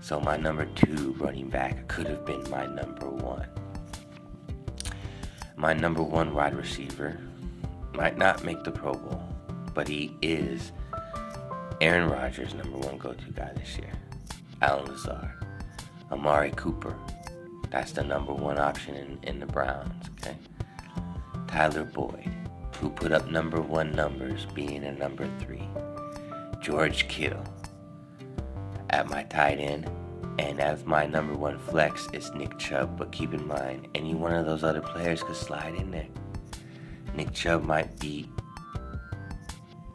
[0.00, 3.48] So my number two running back could have been my number one.
[5.56, 7.18] My number one wide receiver
[7.94, 9.26] might not make the Pro Bowl,
[9.74, 10.70] but he is
[11.80, 13.92] Aaron Rodgers' number one go to guy this year.
[14.62, 15.30] Allen Lazard.
[16.10, 16.96] Amari Cooper.
[17.70, 20.36] That's the number one option in, in the Browns, okay?
[21.48, 22.30] Tyler Boyd,
[22.80, 25.68] who put up number one numbers being a number three.
[26.60, 27.44] George Kittle
[28.90, 29.90] at my tight end.
[30.38, 34.34] And as my number one flex is Nick Chubb, but keep in mind, any one
[34.34, 36.08] of those other players could slide in there.
[37.14, 38.28] Nick Chubb might be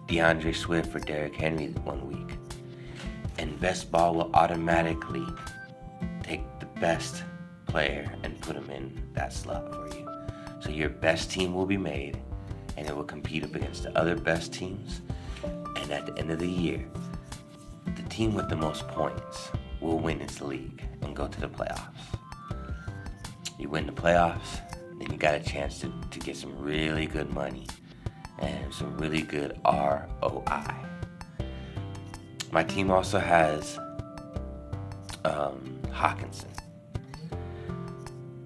[0.08, 2.38] D'Andre Swift or Derrick Henry one week.
[3.38, 5.26] And best ball will automatically
[6.24, 7.24] take the best
[7.66, 10.08] player and put him in that slot for you.
[10.60, 12.20] So your best team will be made
[12.78, 15.02] and it will compete up against the other best teams.
[15.43, 16.86] And at the end of the year,
[17.86, 19.49] the team with the most points
[19.80, 21.97] will win its league and go to the playoffs.
[23.58, 24.60] You win the playoffs,
[24.99, 27.68] then you got a chance to, to get some really good money
[28.42, 30.76] and some really good ROI.
[32.52, 33.80] My team also has
[35.24, 36.50] um, Hawkinson.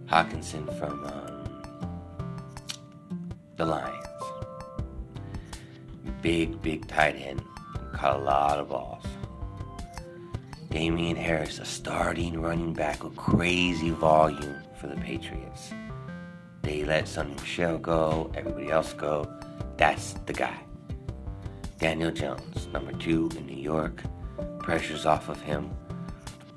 [0.06, 1.62] Hockenson from um,
[3.58, 4.06] the Lions.
[6.22, 7.44] Big, big tight end.
[7.94, 9.04] Caught a lot of balls.
[10.70, 15.72] Damien Harris, a starting running back with crazy volume for the Patriots.
[16.66, 19.32] They let Sony Michel go, everybody else go.
[19.78, 20.58] That's the guy.
[21.78, 24.02] Daniel Jones, number two in New York.
[24.58, 25.70] Pressure's off of him.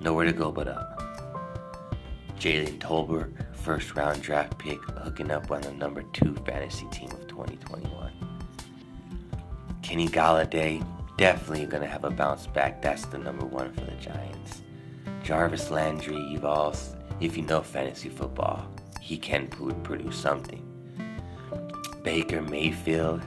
[0.00, 1.02] Nowhere to go but up.
[2.40, 7.26] Jalen Tolbert, first round draft pick, hooking up on the number two fantasy team of
[7.28, 8.10] 2021.
[9.82, 10.82] Kenny Golladay,
[11.18, 12.80] definitely going to have a bounce back.
[12.80, 14.62] That's the number one for the Giants.
[15.22, 16.96] Jarvis Landry evolves.
[17.20, 18.66] If you know fantasy football,
[19.08, 20.62] he can produce something.
[22.02, 23.22] Baker Mayfield,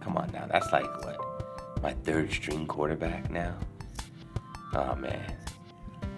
[0.00, 1.16] come on now, that's like what?
[1.80, 3.56] My third string quarterback now?
[4.74, 5.36] Oh man.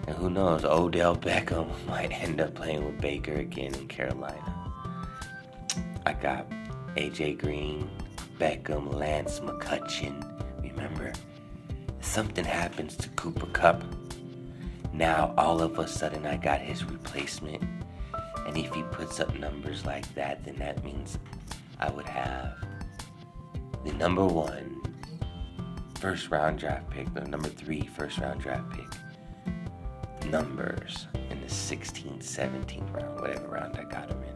[0.07, 4.73] And who knows, Odell Beckham might end up playing with Baker again in Carolina.
[6.07, 6.51] I got
[6.97, 7.91] AJ Green,
[8.39, 10.17] Beckham, Lance McCutcheon.
[10.63, 11.13] Remember,
[12.01, 13.85] something happens to Cooper Kupp.
[14.95, 17.63] Now all of a sudden I got his replacement.
[18.47, 21.19] And if he puts up numbers like that, then that means
[21.81, 22.55] I would have
[23.85, 24.81] the number one
[26.01, 28.87] first round draft pick, the number three first round draft pick
[30.27, 34.35] numbers in the 16th, 17th round, whatever round I got him in.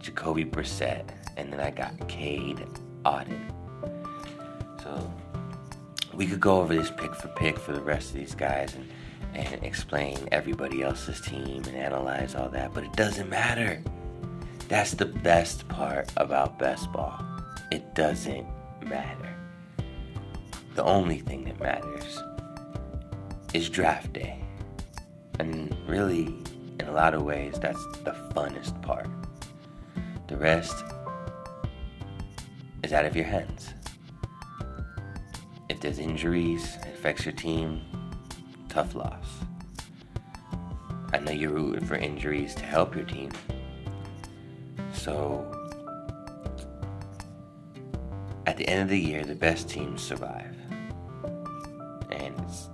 [0.00, 2.64] Jacoby Brissett, and then I got Cade
[3.04, 3.52] Otton.
[4.82, 5.12] So
[6.14, 8.88] we could go over this pick for pick for the rest of these guys and,
[9.34, 13.82] and explain everybody else's team and analyze all that, but it doesn't matter.
[14.68, 17.24] That's the best part about best ball.
[17.70, 18.46] It doesn't
[18.84, 19.34] matter.
[20.74, 22.22] The only thing that matters
[23.54, 24.42] is draft day.
[25.38, 26.34] And really,
[26.80, 29.08] in a lot of ways, that's the funnest part.
[30.28, 30.84] The rest
[32.84, 33.72] is out of your hands.
[35.68, 37.80] If there's injuries, it affects your team,
[38.68, 39.26] tough loss.
[41.12, 43.30] I know you're rooting for injuries to help your team.
[44.92, 45.44] So,
[48.46, 50.54] at the end of the year, the best teams survive.
[52.10, 52.68] And it's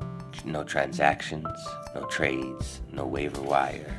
[0.44, 1.46] no transactions,
[1.94, 3.94] no trades, no waiver wire,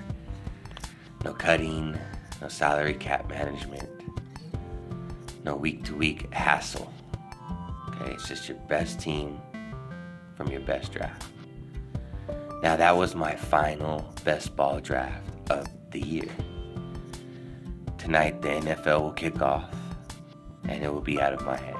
[1.23, 1.97] no cutting,
[2.41, 3.89] no salary cap management,
[5.43, 6.91] no week to week hassle.
[7.89, 9.39] Okay, it's just your best team
[10.35, 11.25] from your best draft.
[12.65, 16.31] Now, that was my final best ball draft of the year.
[17.99, 19.69] Tonight, the NFL will kick off
[20.67, 21.77] and it will be out of my hands.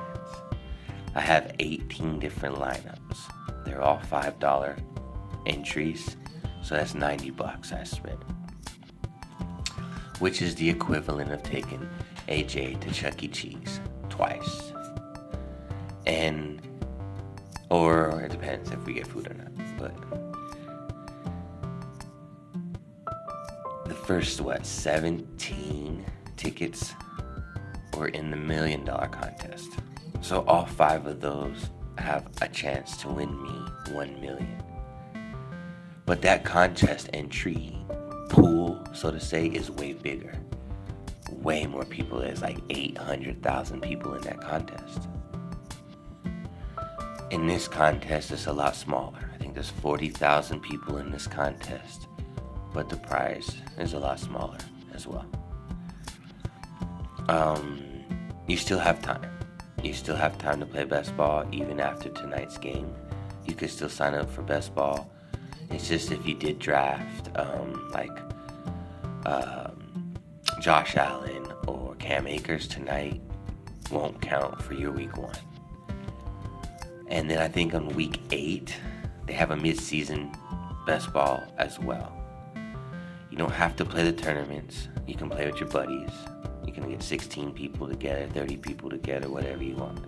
[1.16, 3.18] I have 18 different lineups.
[3.66, 4.80] They're all $5
[5.48, 6.18] entries,
[6.62, 8.20] so that's 90 bucks I spent.
[10.20, 11.90] Which is the equivalent of taking
[12.28, 13.28] AJ to Chuck E.
[13.28, 13.80] Cheese
[14.10, 14.72] twice.
[16.06, 16.62] And,
[17.72, 20.25] or it depends if we get food or not, but
[24.06, 26.06] first, what, 17
[26.38, 26.94] tickets
[27.98, 29.72] were in the million dollar contest.
[30.22, 34.62] So all five of those have a chance to win me one million.
[36.06, 37.76] But that contest entry
[38.30, 40.38] pool, so to say, is way bigger.
[41.32, 42.20] Way more people.
[42.20, 45.08] There's like 800,000 people in that contest.
[47.32, 49.32] In this contest, it's a lot smaller.
[49.34, 52.08] I think there's 40,000 people in this contest,
[52.76, 54.58] but the prize is a lot smaller
[54.94, 55.26] as well.
[57.30, 57.82] Um,
[58.48, 59.32] you still have time.
[59.82, 62.94] You still have time to play best ball even after tonight's game.
[63.46, 65.10] You could still sign up for best ball.
[65.72, 68.12] It's just if you did draft um, like
[69.26, 70.14] um,
[70.60, 73.22] Josh Allen or Cam Akers tonight,
[73.90, 75.38] won't count for your week one.
[77.08, 78.76] And then I think on week eight,
[79.28, 80.36] they have a mid-season
[80.86, 82.25] best ball as well.
[83.36, 84.88] You don't have to play the tournaments.
[85.06, 86.10] You can play with your buddies.
[86.66, 90.00] You can get 16 people together, 30 people together, whatever you want.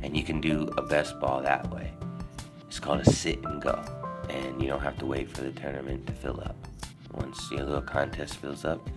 [0.00, 1.92] And you can do a best ball that way.
[2.68, 3.82] It's called a sit and go.
[4.28, 6.54] And you don't have to wait for the tournament to fill up.
[7.10, 8.88] Once your little contest fills up,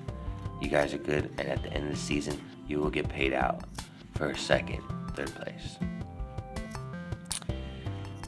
[0.62, 1.32] you guys are good.
[1.40, 3.64] And at the end of the season, you will get paid out
[4.14, 4.84] for second,
[5.16, 5.80] third place.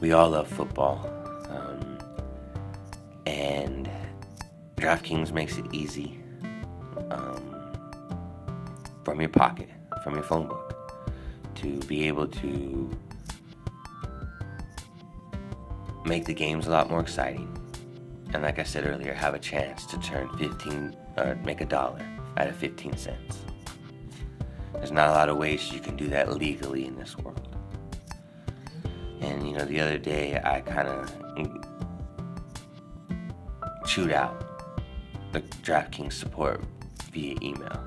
[0.00, 1.08] We all love football.
[1.48, 1.87] Um,
[4.78, 6.20] DraftKings makes it easy
[7.10, 7.74] um,
[9.04, 9.68] from your pocket,
[10.04, 10.74] from your phone book,
[11.56, 12.96] to be able to
[16.04, 17.52] make the games a lot more exciting.
[18.32, 22.06] And like I said earlier, have a chance to turn 15 or make a dollar
[22.36, 23.38] out of 15 cents.
[24.74, 27.56] There's not a lot of ways you can do that legally in this world.
[29.20, 31.12] And you know, the other day I kind of
[33.84, 34.47] chewed out
[35.32, 36.62] the DraftKings support
[37.12, 37.80] via email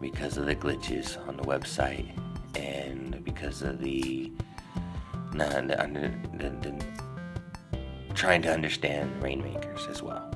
[0.00, 2.08] because of the glitches on the website
[2.56, 4.30] and because of the,
[5.32, 6.84] the, the, the
[8.14, 10.28] trying to understand Reignmakers as well.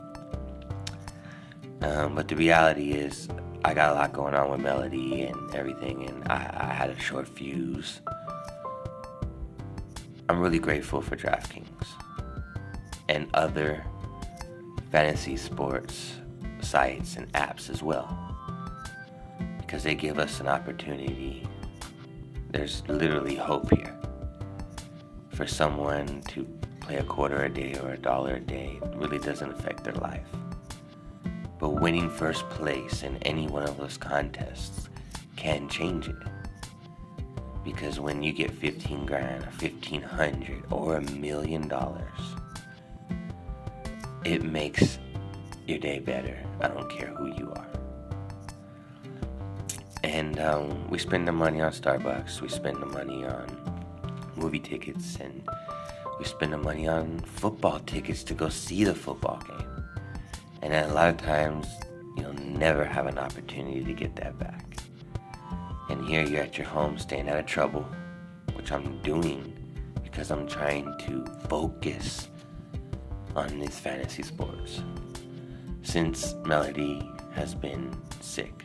[1.82, 3.28] Um, but the reality is,
[3.64, 6.98] I got a lot going on with Melody and everything, and I, I had a
[6.98, 8.00] short fuse.
[10.28, 11.86] I'm really grateful for DraftKings
[13.08, 13.84] and other
[14.92, 16.16] fantasy sports
[16.60, 18.14] sites and apps as well
[19.58, 21.48] because they give us an opportunity.
[22.50, 23.98] There's literally hope here
[25.30, 26.44] for someone to
[26.80, 28.78] play a quarter a day or a dollar a day.
[28.82, 30.26] It really doesn't affect their life.
[31.58, 34.90] But winning first place in any one of those contests
[35.36, 36.16] can change it.
[37.64, 42.31] Because when you get 15 grand or 1500 or a million dollars,
[44.24, 44.98] it makes
[45.66, 46.38] your day better.
[46.60, 47.66] I don't care who you are.
[50.04, 53.46] And um, we spend the money on Starbucks, we spend the money on
[54.36, 55.42] movie tickets, and
[56.18, 59.84] we spend the money on football tickets to go see the football game.
[60.60, 61.66] And a lot of times,
[62.16, 64.76] you'll never have an opportunity to get that back.
[65.88, 67.86] And here you're at your home staying out of trouble,
[68.54, 69.52] which I'm doing
[70.02, 72.28] because I'm trying to focus
[73.34, 74.82] on these fantasy sports
[75.82, 77.02] since Melody
[77.32, 78.64] has been sick.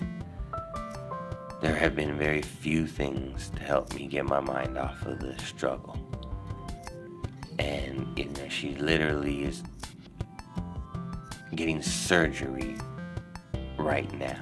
[1.62, 5.38] There have been very few things to help me get my mind off of the
[5.40, 5.98] struggle.
[7.58, 9.64] And you know, she literally is
[11.56, 12.76] getting surgery
[13.78, 14.40] right now.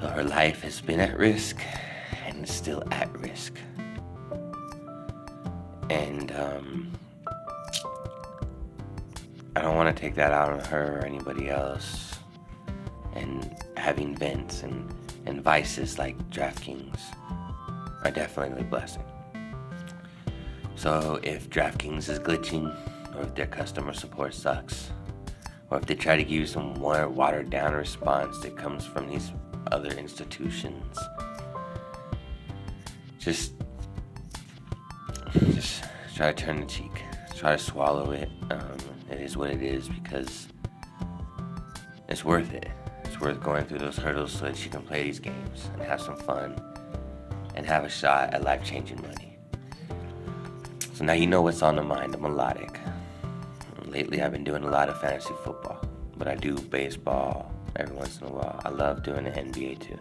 [0.00, 1.58] So her life has been at risk
[2.26, 3.54] and still at risk.
[5.88, 6.92] And um,
[9.60, 12.18] I don't want to take that out on her or anybody else.
[13.12, 14.90] And having vents and,
[15.26, 16.98] and vices like DraftKings
[18.02, 19.04] are definitely a blessing.
[20.76, 22.74] So if DraftKings is glitching,
[23.14, 24.92] or if their customer support sucks,
[25.68, 29.30] or if they try to give you some watered down response that comes from these
[29.70, 30.98] other institutions,
[33.18, 33.52] just
[35.50, 35.84] just
[36.16, 37.02] try to turn the cheek,
[37.36, 38.30] try to swallow it.
[38.50, 38.78] Um,
[39.10, 40.48] it is what it is because
[42.08, 42.68] it's worth it.
[43.04, 46.00] It's worth going through those hurdles so that you can play these games and have
[46.00, 46.60] some fun
[47.54, 49.36] and have a shot at life changing money.
[50.94, 52.78] So now you know what's on the mind of Melodic.
[53.86, 55.80] Lately, I've been doing a lot of fantasy football,
[56.16, 58.60] but I do baseball every once in a while.
[58.64, 59.98] I love doing the NBA too.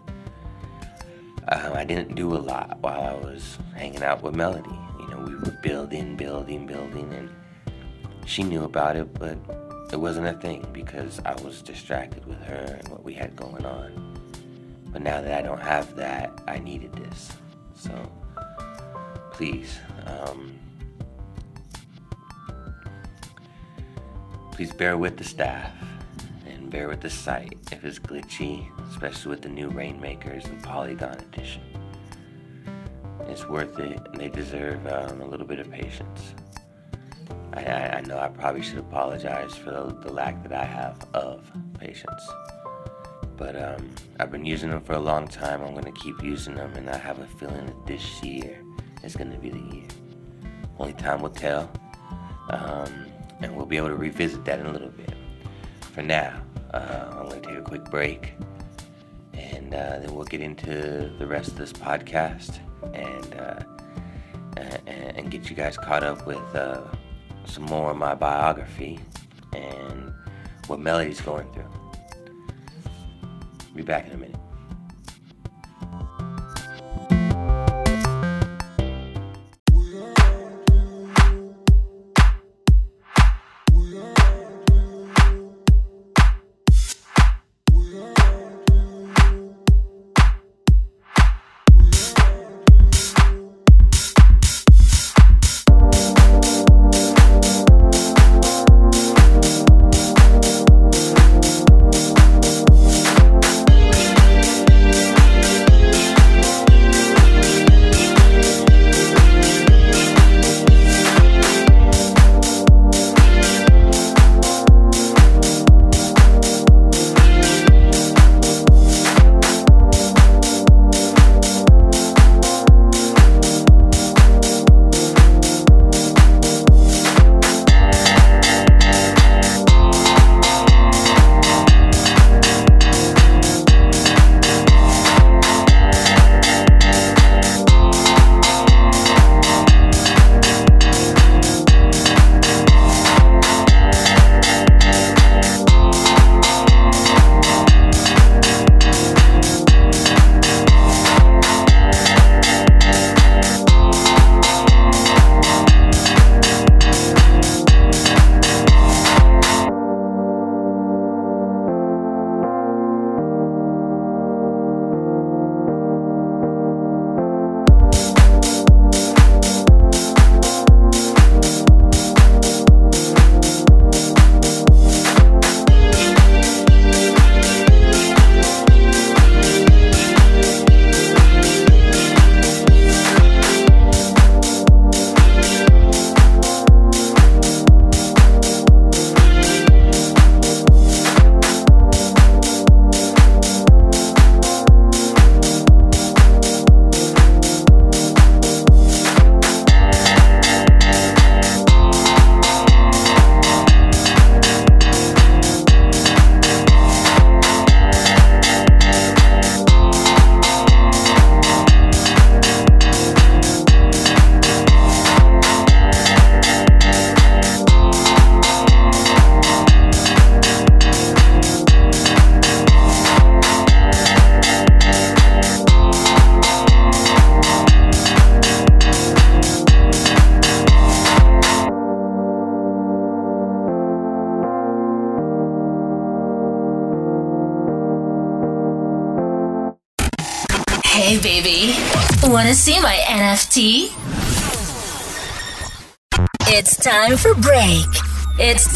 [1.52, 4.70] Um, I didn't do a lot while I was hanging out with Melody.
[5.00, 7.30] You know, we were building, building, building, and
[8.26, 9.38] she knew about it, but
[9.92, 13.66] it wasn't a thing because I was distracted with her and what we had going
[13.66, 14.20] on.
[14.92, 17.32] But now that I don't have that, I needed this.
[17.76, 17.92] So
[19.32, 20.58] please, um,
[24.52, 25.72] please bear with the staff
[26.46, 31.18] and bear with the site if it's glitchy, especially with the new Reignmakers and Polygon
[31.20, 31.62] Edition.
[33.28, 36.34] It's worth it, and they deserve um, a little bit of patience.
[37.68, 41.52] I, I, know I probably should apologize for the, the, lack that I have of
[41.80, 42.22] patience.
[43.38, 45.62] But um, I've been using them for a long time.
[45.62, 48.62] I'm going to keep using them, and I have a feeling that this year
[49.04, 49.88] is going to be the year.
[50.78, 51.72] Only time will tell.
[52.50, 53.06] Um,
[53.42, 55.14] and we'll be able to revisit that in a little bit.
[55.94, 56.42] For now,
[56.74, 58.34] uh, I'm going to take a quick break,
[59.34, 62.60] and uh, then we'll get into the rest of this podcast.
[62.94, 63.64] And uh,
[64.60, 66.82] and, and get you guys caught up with uh,
[67.46, 69.00] some more of my biography
[69.54, 70.14] and
[70.68, 71.70] what Melody's going through.
[73.76, 74.39] Be back in a minute.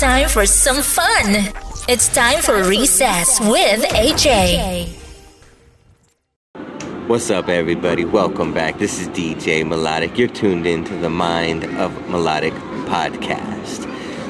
[0.03, 1.53] Time for some fun.
[1.87, 4.89] It's time for recess with AJ.
[7.07, 8.03] What's up, everybody?
[8.03, 8.79] Welcome back.
[8.79, 10.17] This is DJ Melodic.
[10.17, 12.51] You're tuned in to the Mind of Melodic
[12.91, 13.87] podcast.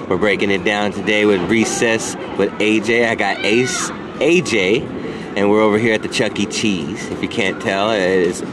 [0.07, 3.09] We're breaking it down today with Recess with AJ.
[3.09, 3.89] I got Ace,
[4.19, 4.87] AJ,
[5.35, 6.45] and we're over here at the Chuck E.
[6.45, 7.09] Cheese.
[7.09, 8.43] If you can't tell, it's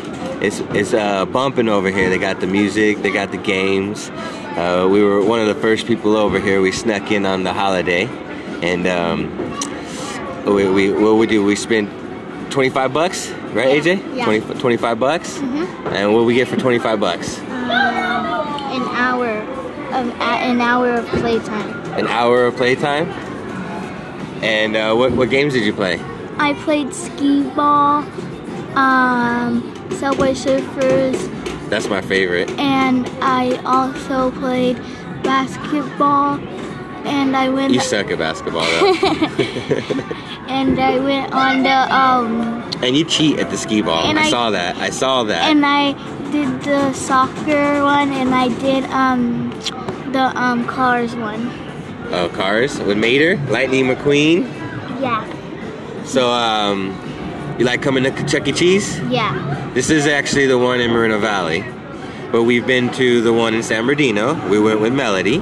[0.41, 2.09] it's it's uh, bumping over here.
[2.09, 4.11] They got the music, they got the games.
[4.61, 6.61] Uh, we were one of the first people over here.
[6.61, 8.05] We snuck in on the holiday,
[8.61, 9.31] and um,
[10.45, 11.43] we, we what we do?
[11.43, 11.89] We spent
[12.51, 14.15] 25 bucks, right, AJ?
[14.15, 14.27] Yeah.
[14.27, 15.39] 20, 25 bucks.
[15.39, 15.93] Mhm.
[15.95, 17.39] And what we get for 25 bucks?
[17.39, 21.70] an hour of an hour of playtime.
[21.99, 23.09] An hour of playtime.
[24.43, 25.99] And uh, what what games did you play?
[26.37, 28.05] I played skee ball,
[28.77, 29.62] um,
[29.93, 31.16] Subway Surfers,
[31.71, 32.51] That's my favorite.
[32.59, 34.77] and I also played
[35.23, 36.39] basketball.
[37.07, 38.93] And I went You suck at basketball, though.
[40.49, 44.05] and I went on the um and you cheat at the skee ball.
[44.05, 44.77] I, I- saw that.
[44.77, 45.49] I saw that.
[45.51, 45.93] and I
[46.31, 49.51] did the soccer one and I did um
[50.13, 51.49] the um cars one.
[52.13, 54.43] oh, cars with Mater, Lightning McQueen.
[55.01, 55.25] Yeah,
[56.05, 56.91] So, um,
[57.61, 58.53] you like coming to Chuck E.
[58.53, 58.99] Cheese?
[59.11, 59.70] yeah.
[59.74, 61.62] This is actually the one in Moreno Valley,
[62.32, 64.49] but we've been to the one in San Bernardino.
[64.49, 65.39] We went with Melody.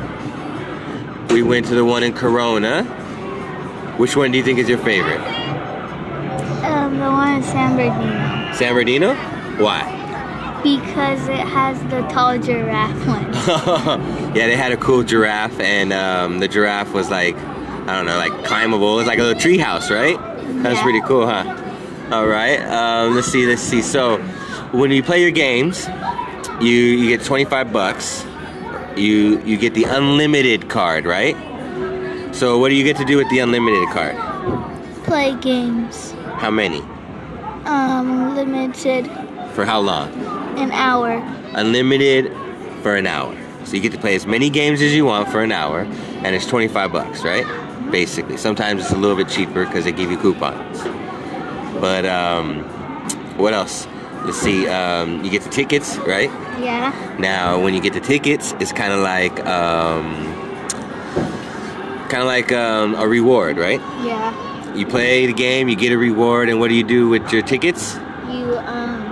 [1.32, 2.82] We went to the one in Corona.
[3.96, 5.20] Which one do you think is your favorite?
[6.64, 9.14] Um, the one in San Bernardino San Bernardino?
[9.62, 9.94] Why?
[10.60, 13.32] because it has the tall giraffe one.
[14.34, 18.18] yeah, they had a cool giraffe, and um, the giraffe was like, I don't know,
[18.18, 18.98] like climbable.
[18.98, 20.18] It's like a little tree house, right?
[20.64, 20.82] That's Yeah.
[20.82, 21.44] pretty cool, huh?
[22.10, 22.58] All right.
[22.60, 23.46] Um, let's see.
[23.46, 23.82] Let's see.
[23.82, 24.18] So,
[24.72, 25.86] when you play your games,
[26.60, 28.24] you you get 25 bucks.
[28.96, 31.36] You you get the unlimited card, right?
[32.34, 34.16] So what do you get to do with the unlimited card?
[35.04, 36.12] Play games.
[36.36, 36.80] How many?
[37.64, 39.06] Um, limited
[39.54, 40.12] For how long?
[40.58, 41.18] an hour.
[41.54, 42.32] Unlimited
[42.82, 43.34] for an hour.
[43.64, 45.80] So you get to play as many games as you want for an hour,
[46.24, 47.44] and it's 25 bucks, right?
[47.90, 48.36] Basically.
[48.36, 50.82] Sometimes it's a little bit cheaper because they give you coupons.
[51.80, 52.62] But um,
[53.36, 53.86] what else?
[54.24, 54.68] Let's see.
[54.68, 56.30] Um, you get the tickets, right?
[56.60, 57.16] Yeah.
[57.18, 60.26] Now, when you get the tickets, it's kind of like um,
[62.08, 63.80] kind of like um, a reward, right?
[64.04, 64.74] Yeah.
[64.74, 67.42] You play the game, you get a reward, and what do you do with your
[67.42, 67.94] tickets?
[68.28, 69.02] You um,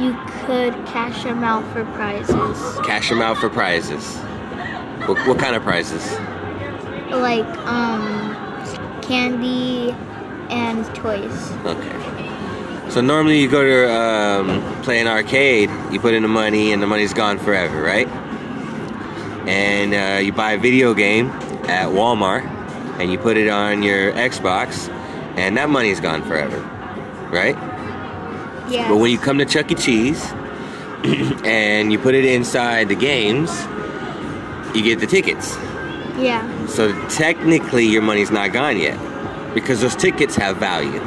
[0.00, 0.12] you
[0.44, 2.36] could cash them out for prizes.
[2.84, 4.16] Cash them out for prizes.
[5.06, 6.04] What, what kind of prizes?
[7.10, 8.34] like um
[9.02, 9.92] candy
[10.50, 11.50] and toys.
[11.64, 11.97] Okay.
[12.90, 16.82] So normally you go to um, play an arcade, you put in the money, and
[16.82, 18.08] the money's gone forever, right?
[19.46, 21.28] And uh, you buy a video game
[21.68, 22.44] at Walmart,
[22.98, 24.88] and you put it on your Xbox,
[25.36, 26.58] and that money's gone forever,
[27.30, 27.56] right?
[28.70, 28.88] Yeah.
[28.88, 29.74] But when you come to Chuck E.
[29.74, 30.24] Cheese
[31.44, 33.50] and you put it inside the games,
[34.74, 35.56] you get the tickets.
[36.18, 36.66] yeah.
[36.66, 38.98] So technically, your money's not gone yet
[39.54, 41.00] because those tickets have value.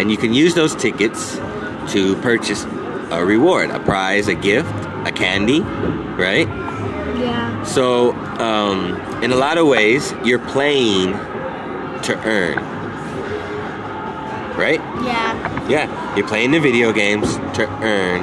[0.00, 1.36] And you can use those tickets
[1.92, 2.64] to purchase
[3.10, 4.72] a reward, a prize, a gift,
[5.04, 6.48] a candy, right?
[7.18, 7.62] Yeah.
[7.64, 12.56] So, um, in a lot of ways, you're playing to earn,
[14.56, 14.80] right?
[15.04, 15.68] Yeah.
[15.68, 18.22] Yeah, you're playing the video games to earn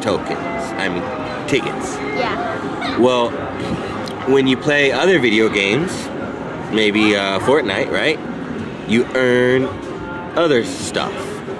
[0.00, 0.38] tokens.
[0.38, 1.02] I mean,
[1.46, 1.96] tickets.
[2.16, 2.98] Yeah.
[2.98, 3.28] Well,
[4.32, 5.92] when you play other video games,
[6.72, 8.18] maybe uh, Fortnite, right?
[8.88, 9.87] You earn
[10.36, 11.14] other stuff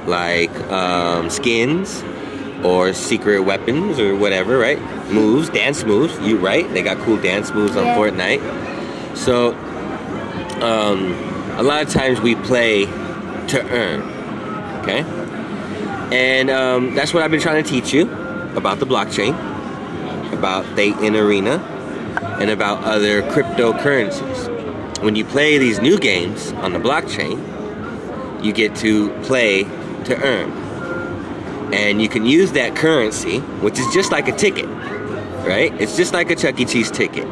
[0.07, 2.03] like um, skins
[2.65, 4.81] or secret weapons or whatever, right?
[5.11, 6.19] Moves, dance moves.
[6.21, 6.69] You right?
[6.73, 7.97] They got cool dance moves on Yeah.
[7.97, 9.17] Fortnite.
[9.17, 9.55] So,
[10.63, 11.13] um,
[11.59, 14.03] a lot of times we play to earn.
[14.83, 15.01] Okay,
[16.15, 18.11] and um, that's what I've been trying to teach you
[18.57, 19.35] about the blockchain,
[20.33, 21.59] about the in arena,
[22.41, 24.57] and about other cryptocurrencies.
[25.03, 27.39] When you play these new games on the blockchain,
[28.43, 29.65] you get to play
[30.05, 30.51] to earn.
[31.73, 34.67] And you can use that currency, which is just like a ticket,
[35.47, 35.73] right?
[35.81, 36.65] It's just like a Chuck E.
[36.65, 37.27] Cheese ticket.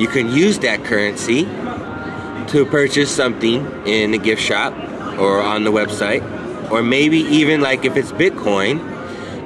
[0.00, 4.72] You can use that currency to purchase something in the gift shop
[5.18, 6.22] or on the website,
[6.70, 8.80] or maybe even like if it's Bitcoin,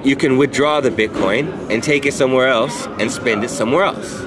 [0.04, 4.22] you can withdraw the Bitcoin and take it somewhere else and spend it somewhere else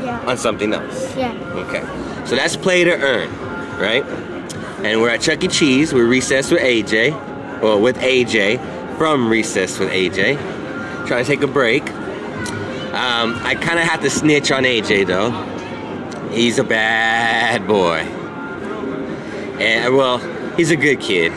[0.00, 0.20] Yeah.
[0.26, 1.16] on something else.
[1.16, 1.32] Yeah.
[1.54, 1.82] Okay.
[2.26, 3.30] So that's play to earn,
[3.80, 4.04] right?
[4.84, 5.48] And we're at Chuck E.
[5.48, 5.94] Cheese.
[5.94, 7.12] We're recessed with AJ,
[7.62, 8.58] well, with AJ
[8.98, 10.36] from Recess with AJ.
[11.06, 11.90] Trying to take a break.
[11.90, 15.30] Um, I kind of have to snitch on AJ though.
[16.30, 18.00] He's a bad boy.
[19.58, 20.18] And well,
[20.56, 21.32] he's a good kid.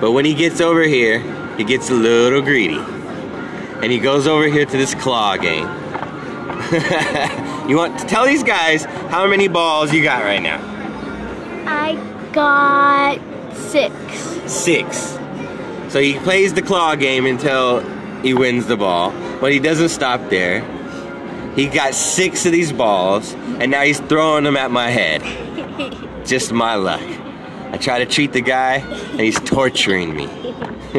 [0.00, 1.18] But when he gets over here,
[1.56, 2.78] he gets a little greedy.
[2.78, 5.66] And he goes over here to this claw game.
[7.68, 10.60] you want to tell these guys how many balls you got right now?
[11.66, 13.20] I got
[13.54, 13.94] six.
[14.46, 15.18] Six.
[15.88, 17.80] So he plays the claw game until
[18.20, 20.60] he wins the ball, but he doesn't stop there.
[21.54, 25.22] He got six of these balls, and now he's throwing them at my head.
[26.26, 27.00] Just my luck.
[27.70, 30.24] I try to treat the guy, and he's torturing me.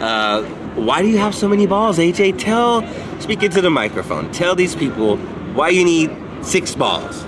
[0.00, 0.42] uh,
[0.76, 2.38] why do you have so many balls, AJ?
[2.38, 2.82] Tell,
[3.20, 4.32] speak into the microphone.
[4.32, 5.18] Tell these people
[5.54, 6.10] why you need
[6.42, 7.24] six balls.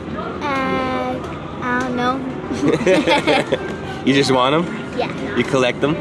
[1.63, 3.69] I don't know.
[4.05, 4.99] You just want them?
[4.99, 5.37] Yeah.
[5.37, 5.95] You collect them?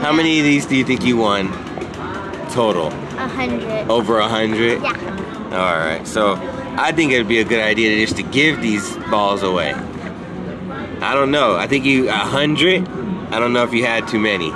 [0.00, 1.48] How many of these do you think you won
[2.50, 2.86] total?
[2.86, 3.90] A hundred.
[3.90, 4.80] Over a hundred?
[4.80, 5.48] Yeah.
[5.50, 6.06] All right.
[6.06, 6.36] So
[6.78, 9.72] I think it'd be a good idea just to give these balls away.
[9.72, 11.56] I don't know.
[11.56, 12.86] I think you a hundred.
[13.32, 14.50] I don't know if you had too many.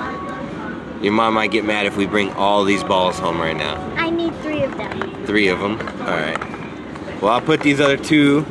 [1.04, 3.74] Your mom might get mad if we bring all these balls home right now.
[3.96, 5.26] I need three of them.
[5.26, 5.80] Three of them.
[5.80, 7.20] All right.
[7.20, 8.46] Well, I'll put these other two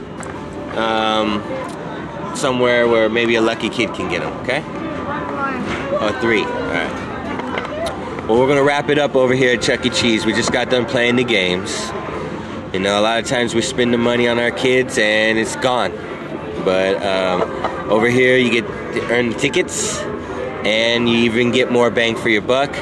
[0.77, 1.41] um,
[2.35, 4.33] somewhere where maybe a lucky kid can get them.
[4.43, 4.63] Okay.
[5.97, 6.43] Oh, three.
[6.43, 8.25] All right.
[8.27, 9.89] Well, we're gonna wrap it up over here at Chuck E.
[9.89, 10.25] Cheese.
[10.25, 11.91] We just got done playing the games.
[12.73, 15.55] You know, a lot of times we spend the money on our kids and it's
[15.57, 15.91] gone.
[16.65, 17.43] But um,
[17.91, 19.99] over here, you get to earn tickets,
[20.65, 22.75] and you even get more bang for your buck.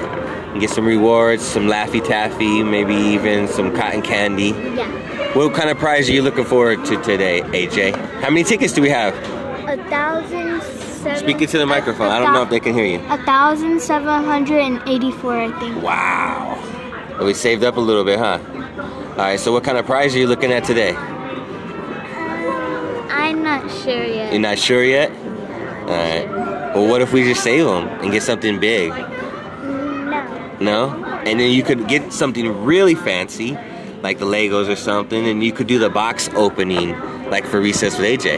[0.54, 4.52] You get some rewards, some Laffy Taffy, maybe even some cotton candy.
[4.52, 5.03] Yeah.
[5.34, 7.96] What kind of prize are you looking forward to today, AJ?
[8.22, 9.16] How many tickets do we have?
[9.68, 11.18] A thousand seven.
[11.18, 12.12] Speak it to the microphone.
[12.12, 13.00] I don't know if they can hear you.
[13.10, 15.82] A thousand seven hundred and eighty-four, I think.
[15.82, 16.60] Wow.
[17.18, 18.38] Well, we saved up a little bit, huh?
[19.12, 19.40] All right.
[19.40, 20.92] So, what kind of prize are you looking at today?
[20.92, 21.08] Um,
[23.10, 24.34] I'm not sure yet.
[24.34, 25.10] You're not sure yet.
[25.12, 26.28] All right.
[26.76, 28.92] Well, what if we just save them and get something big?
[28.92, 30.58] No.
[30.60, 31.06] No?
[31.26, 33.58] And then you could get something really fancy,
[34.04, 37.00] like the Legos or something, and you could do the box opening,
[37.30, 38.38] like for Recess with AJ.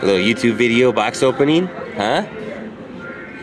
[0.00, 1.66] A little YouTube video box opening,
[1.96, 2.26] huh?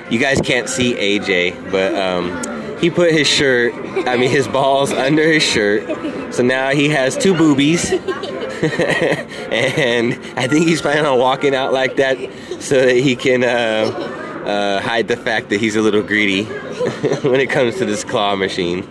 [0.10, 3.74] You guys can't see AJ, but um, he put his shirt,
[4.08, 7.92] I mean his balls under his shirt, so now he has two boobies.
[8.58, 12.18] and I think he's planning on walking out like that
[12.60, 13.92] so that he can uh,
[14.48, 16.44] uh, hide the fact that he's a little greedy
[17.22, 18.82] when it comes to this claw machine.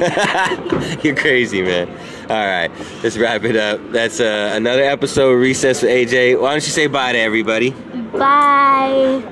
[1.02, 1.88] You're crazy, man.
[2.30, 2.70] All right,
[3.02, 3.80] let's wrap it up.
[3.90, 6.40] That's uh, another episode of Recess with AJ.
[6.40, 7.70] Why don't you say bye to everybody?
[8.12, 9.22] Bye.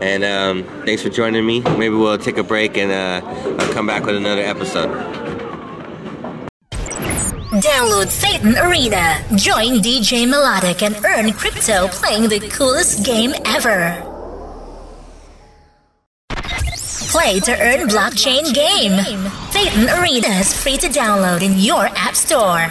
[0.00, 1.60] And um, thanks for joining me.
[1.60, 3.26] Maybe we'll take a break and uh,
[3.58, 4.90] I'll come back with another episode.
[7.60, 9.24] Download Phaeton Arena.
[9.36, 14.13] Join DJ Melodic and earn crypto playing the coolest game ever.
[17.14, 18.98] Play to earn blockchain game.
[19.52, 22.66] Phaeton Arena is free to download in your app store.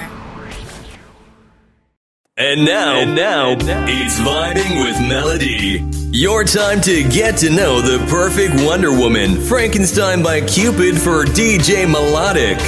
[2.35, 3.51] And now, and now,
[3.87, 5.81] it's vibing with Melody.
[6.11, 11.89] Your time to get to know the perfect Wonder Woman, Frankenstein by Cupid for DJ
[11.89, 12.59] Melodic.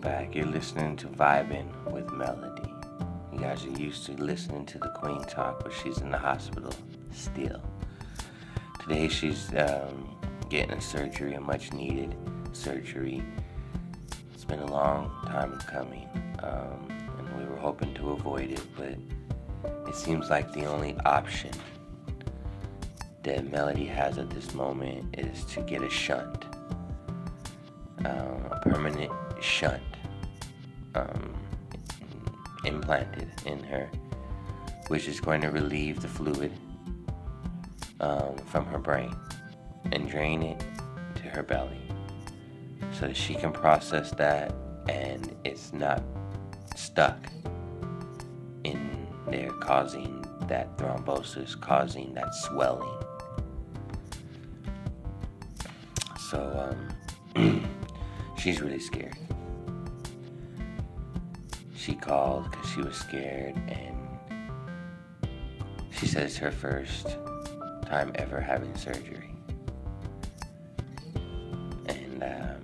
[0.00, 0.34] Back.
[0.34, 2.72] You're listening to Vibing with Melody.
[3.32, 6.72] You guys are used to listening to the Queen talk, but she's in the hospital
[7.12, 7.60] still.
[8.80, 10.16] Today she's um,
[10.48, 12.16] getting a surgery, a much needed
[12.52, 13.22] surgery.
[14.32, 16.08] It's been a long time coming,
[16.42, 18.96] um, and we were hoping to avoid it, but
[19.86, 21.50] it seems like the only option
[23.22, 26.46] that Melody has at this moment is to get a shunt
[28.04, 29.82] um, a permanent shunt
[30.94, 31.34] um,
[32.64, 33.90] implanted in her,
[34.88, 36.52] which is going to relieve the fluid
[38.00, 39.14] um, from her brain
[39.92, 40.62] and drain it
[41.14, 41.80] to her belly
[42.92, 44.54] so that she can process that
[44.88, 46.02] and it's not
[46.74, 47.18] stuck
[48.64, 52.98] in there causing that thrombosis, causing that swelling.
[56.30, 56.76] So,
[57.36, 57.70] um,
[58.38, 59.16] she's really scared.
[61.90, 63.96] She called because she was scared, and
[65.90, 67.16] she says her first
[67.84, 69.34] time ever having surgery.
[71.88, 72.60] And um,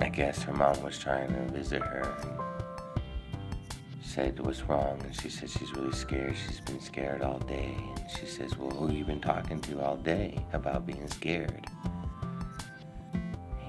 [0.00, 5.30] I guess her mom was trying to visit her and said what's wrong, and she
[5.30, 6.34] said she's really scared.
[6.48, 9.98] She's been scared all day, and she says, "Well, who you been talking to all
[9.98, 11.64] day about being scared?"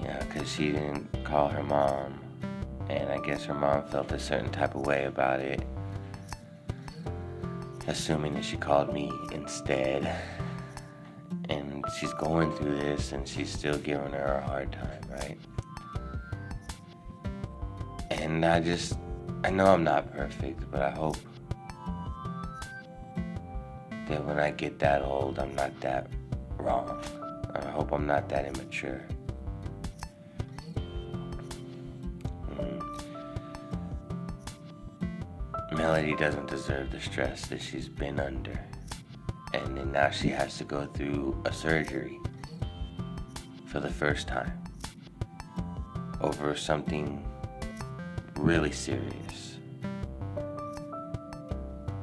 [0.02, 2.29] Yeah, because she didn't call her mom.
[2.90, 5.62] And I guess her mom felt a certain type of way about it.
[7.86, 10.12] Assuming that she called me instead.
[11.48, 15.38] And she's going through this and she's still giving her a hard time, right?
[18.10, 18.98] And I just,
[19.44, 21.16] I know I'm not perfect, but I hope
[24.08, 26.10] that when I get that old, I'm not that
[26.58, 27.00] wrong.
[27.54, 29.06] I hope I'm not that immature.
[35.80, 38.60] Melody doesn't deserve the stress that she's been under.
[39.54, 42.18] And then now she has to go through a surgery
[43.64, 44.52] for the first time
[46.20, 47.26] over something
[48.36, 49.56] really serious.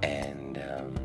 [0.02, 0.96] And um,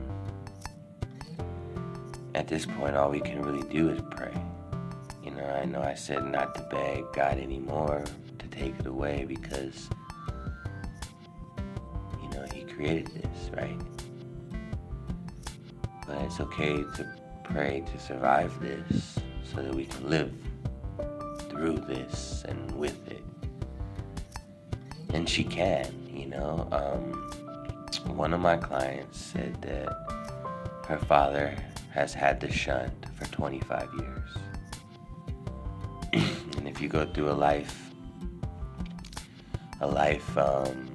[2.34, 4.34] at this point, all we can really do is pray.
[5.22, 8.02] You know, I know I said not to beg God anymore
[8.38, 9.90] to take it away because
[12.82, 13.80] created this, right?
[16.04, 20.32] But it's okay to pray to survive this so that we can live
[21.48, 23.22] through this and with it.
[25.14, 26.66] And she can, you know.
[26.72, 27.30] Um,
[28.16, 29.86] one of my clients said that
[30.88, 31.54] her father
[31.92, 34.30] has had the shunt for 25 years.
[36.56, 37.92] and if you go through a life,
[39.80, 40.91] a life, um,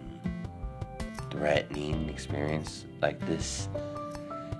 [1.37, 3.69] threatening experience like this,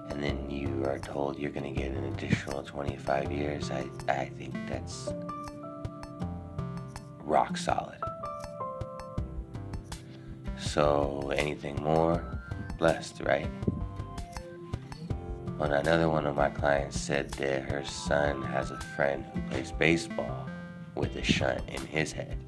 [0.09, 3.85] and and then you are told you're going to get an additional 25 years, I,
[4.09, 5.13] I think that's
[7.19, 7.99] rock solid.
[10.57, 12.41] So anything more,
[12.79, 13.45] blessed, right?
[15.59, 19.71] When another one of my clients said that her son has a friend who plays
[19.71, 20.49] baseball
[20.95, 22.39] with a shunt in his head.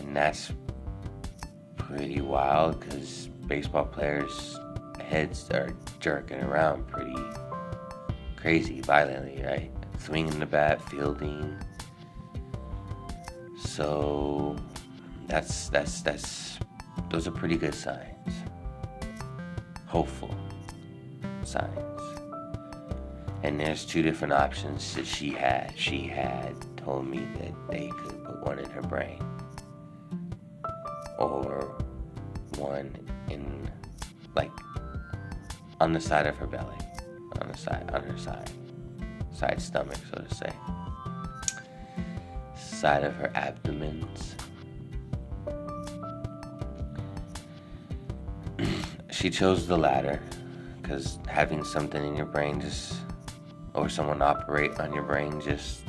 [0.00, 0.50] And that's
[1.88, 4.60] pretty wild because baseball players'
[5.00, 7.16] heads are jerking around pretty
[8.36, 9.70] crazy, violently, right?
[9.98, 11.56] Swinging the bat, fielding.
[13.58, 14.54] So
[15.26, 16.58] that's that's that's
[17.08, 18.34] those are pretty good signs.
[19.86, 20.34] Hopeful
[21.42, 22.02] signs.
[23.42, 25.72] And there's two different options that she had.
[25.74, 29.27] She had told me that they could put one in her brain
[31.18, 31.76] or
[32.56, 32.96] one
[33.28, 33.70] in
[34.34, 34.50] like
[35.80, 36.76] on the side of her belly,
[37.40, 38.50] on the side on her side,
[39.32, 40.52] side stomach, so to say,
[42.56, 44.34] side of her abdomens.
[49.10, 50.20] she chose the latter
[50.80, 52.94] because having something in your brain just
[53.74, 55.82] or someone operate on your brain just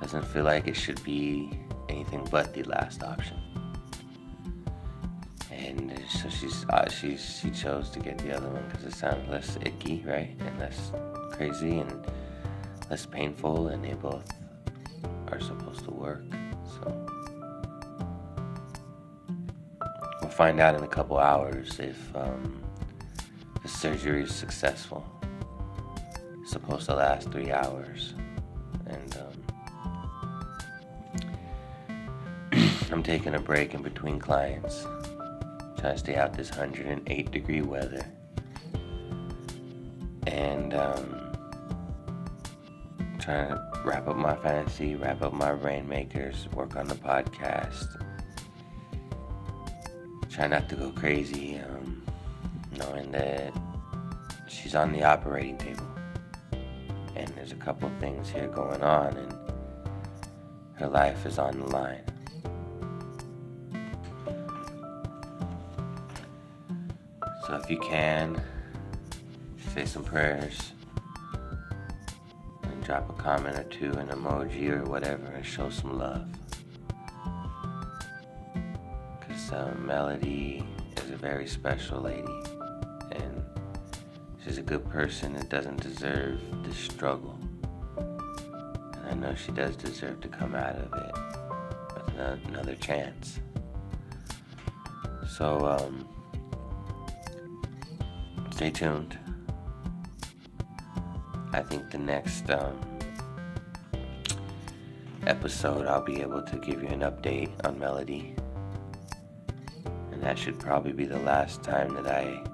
[0.00, 1.58] doesn't feel like it should be
[1.94, 3.38] anything but the last option.
[5.50, 9.28] And so she's uh, she she chose to get the other one because it sounds
[9.28, 10.92] less icky, right, and less
[11.30, 12.06] crazy and
[12.90, 14.28] less painful, and they both
[15.28, 16.24] are supposed to work.
[16.74, 17.06] So.
[20.20, 22.62] We'll find out in a couple hours if um,
[23.62, 25.04] the surgery is successful.
[26.42, 28.14] It's supposed to last three hours.
[32.94, 34.86] I'm taking a break in between clients,
[35.76, 38.06] trying to stay out this 108 degree weather.
[40.28, 41.36] And um,
[43.18, 48.00] trying to wrap up my fantasy, wrap up my Reignmakers, work on the podcast
[50.34, 52.02] try not to go crazy, um,
[52.76, 53.52] knowing that
[54.48, 55.86] she's on the operating table.
[57.14, 59.32] And there's a couple things here going on, and
[60.74, 62.13] her life is on the line.
[67.54, 68.42] So if you can,
[69.72, 70.72] say some prayers
[72.64, 76.26] and drop a comment or two, an emoji or whatever, and show some love.
[79.20, 80.66] Because uh, Melody
[80.96, 82.42] is a very special lady,
[83.12, 83.44] and
[84.42, 87.38] she's a good person that doesn't deserve this struggle.
[87.96, 91.14] And I know she does deserve to come out of it
[92.04, 93.38] with another chance.
[95.28, 96.08] So, um,
[98.54, 99.18] stay tuned.
[101.52, 102.78] I think the next um,
[105.26, 108.36] episode I'll be able to give you an update on Melody
[110.12, 112.44] And that should probably be the last time that I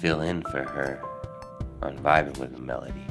[0.00, 1.00] fill in for her
[1.80, 3.06] on vibing with melody.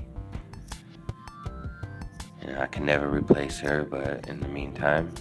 [2.43, 5.11] And I can never replace her, but in the meantime,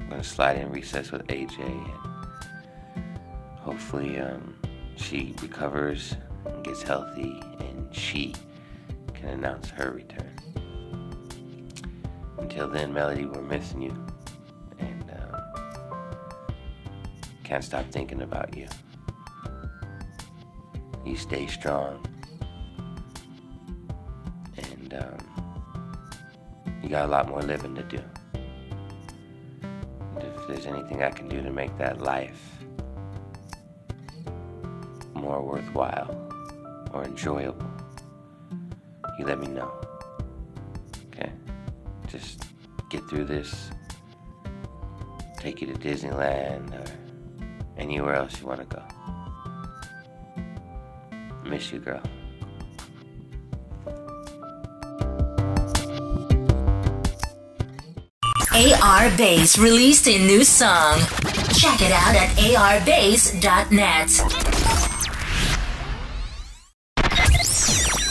[0.00, 1.60] I'm gonna slide in recess with AJ.
[1.60, 4.56] And hopefully, um,
[4.96, 8.34] she recovers and gets healthy, and she
[9.12, 10.30] can announce her return.
[12.38, 14.06] Until then, Melody, we're missing you.
[14.78, 15.40] And um,
[17.42, 18.68] can't stop thinking about you.
[21.04, 22.04] You stay strong.
[24.56, 25.18] And um,
[26.82, 28.00] you got a lot more living to do.
[29.62, 32.53] And if there's anything I can do to make that life
[35.24, 36.14] more worthwhile
[36.92, 37.66] or enjoyable,
[39.18, 39.72] you let me know.
[41.06, 41.32] Okay?
[42.06, 42.44] Just
[42.90, 43.70] get through this.
[45.38, 46.84] Take you to Disneyland or
[47.76, 48.82] anywhere else you want to go.
[51.44, 52.02] Miss you, girl.
[58.54, 61.00] AR Base released a new song.
[61.52, 64.43] Check it out at arbase.net.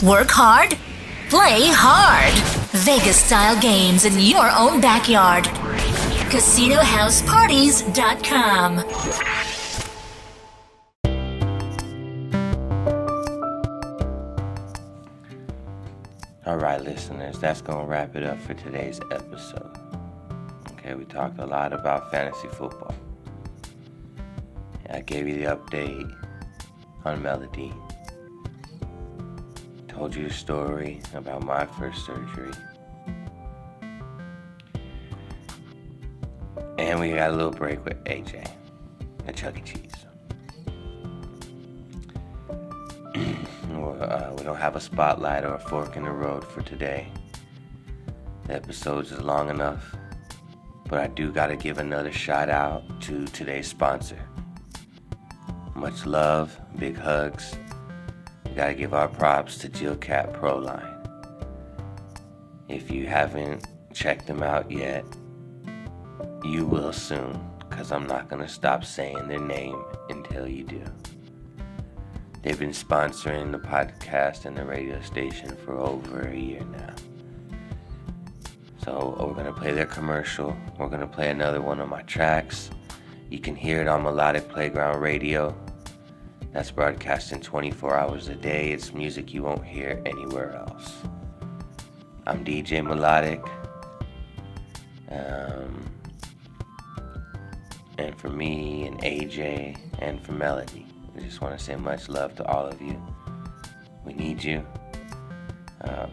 [0.03, 0.77] Work hard,
[1.29, 2.33] play hard.
[2.73, 5.45] Vegas style games in your own backyard.
[6.27, 8.79] CasinoHouseParties.com.
[16.45, 19.77] All right, listeners, that's going to wrap it up for today's episode.
[20.73, 22.93] Okay, we talked a lot about fantasy football.
[24.89, 26.13] I gave you the update
[27.05, 27.71] on Melody.
[29.93, 32.51] Told you a story about my first surgery.
[36.79, 38.49] And we got a little break with AJ
[39.27, 39.61] at Chuck E.
[39.61, 39.91] Cheese.
[44.03, 47.07] uh, we don't have a spotlight or a fork in the road for today.
[48.47, 49.95] The episode is long enough,
[50.89, 54.19] but I do gotta give another shout out to today's sponsor.
[55.75, 57.55] Much love, big hugs.
[58.55, 60.89] Gotta give our props to Jilcat Proline.
[62.69, 65.05] If you haven't checked them out yet,
[66.43, 67.39] you will soon,
[67.69, 70.83] because I'm not gonna stop saying their name until you do.
[72.41, 76.93] They've been sponsoring the podcast and the radio station for over a year now.
[78.83, 80.55] So we're gonna play their commercial.
[80.77, 82.69] We're gonna play another one of my tracks.
[83.29, 85.55] You can hear it on Melodic Playground Radio.
[86.53, 88.71] That's broadcasting 24 hours a day.
[88.71, 91.01] It's music you won't hear anywhere else.
[92.27, 93.43] I'm DJ Melodic.
[95.09, 95.83] Um,
[97.97, 100.85] and for me and AJ and for Melody,
[101.17, 103.01] I just want to say much love to all of you.
[104.05, 104.63] We need you.
[105.81, 106.11] Um,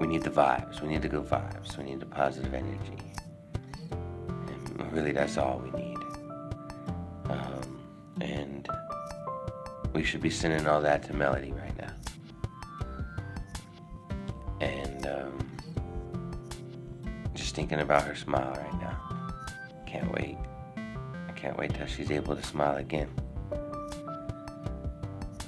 [0.00, 0.80] we need the vibes.
[0.80, 1.78] We need the good vibes.
[1.78, 2.98] We need the positive energy.
[3.92, 5.95] And really, that's all we need.
[8.20, 8.68] And
[9.92, 11.92] we should be sending all that to Melody right now.
[14.60, 15.56] And um,
[17.34, 18.98] just thinking about her smile right now.
[19.86, 20.36] Can't wait.
[20.76, 23.08] I can't wait till she's able to smile again.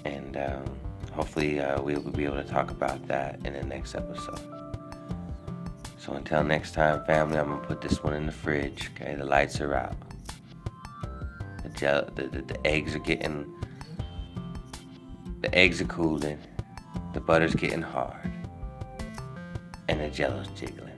[0.04, 0.64] And um,
[1.12, 4.40] hopefully, uh, we will be able to talk about that in the next episode.
[5.98, 8.90] So until next time, family, I'm gonna put this one in the fridge.
[8.94, 10.07] Okay, the lights are out.
[11.62, 13.52] The gel, the, the, the eggs are getting,
[15.40, 16.38] the eggs are cooling.
[17.14, 18.30] The butter's getting hard,
[19.88, 20.92] and the jello's jiggling.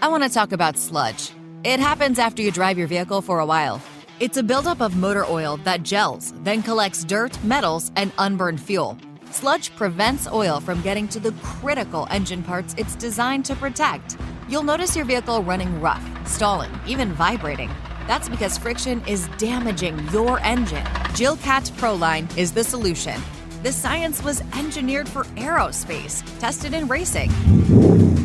[0.00, 1.32] I want to talk about sludge.
[1.64, 3.82] It happens after you drive your vehicle for a while.
[4.20, 8.96] It's a buildup of motor oil that gels, then collects dirt, metals, and unburned fuel.
[9.30, 14.16] Sludge prevents oil from getting to the critical engine parts it's designed to protect.
[14.48, 17.70] You'll notice your vehicle running rough, stalling, even vibrating.
[18.08, 20.84] That's because friction is damaging your engine.
[21.14, 23.20] Jilcat Proline is the solution.
[23.62, 27.30] The science was engineered for aerospace, tested in racing,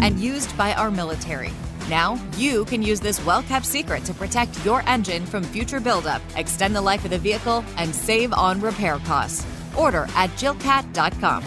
[0.01, 1.51] and used by our military.
[1.87, 6.23] Now, you can use this well kept secret to protect your engine from future buildup,
[6.35, 9.45] extend the life of the vehicle, and save on repair costs.
[9.75, 11.43] Order at jilcat.com.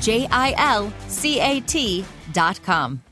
[0.00, 3.05] J I L C A T.com.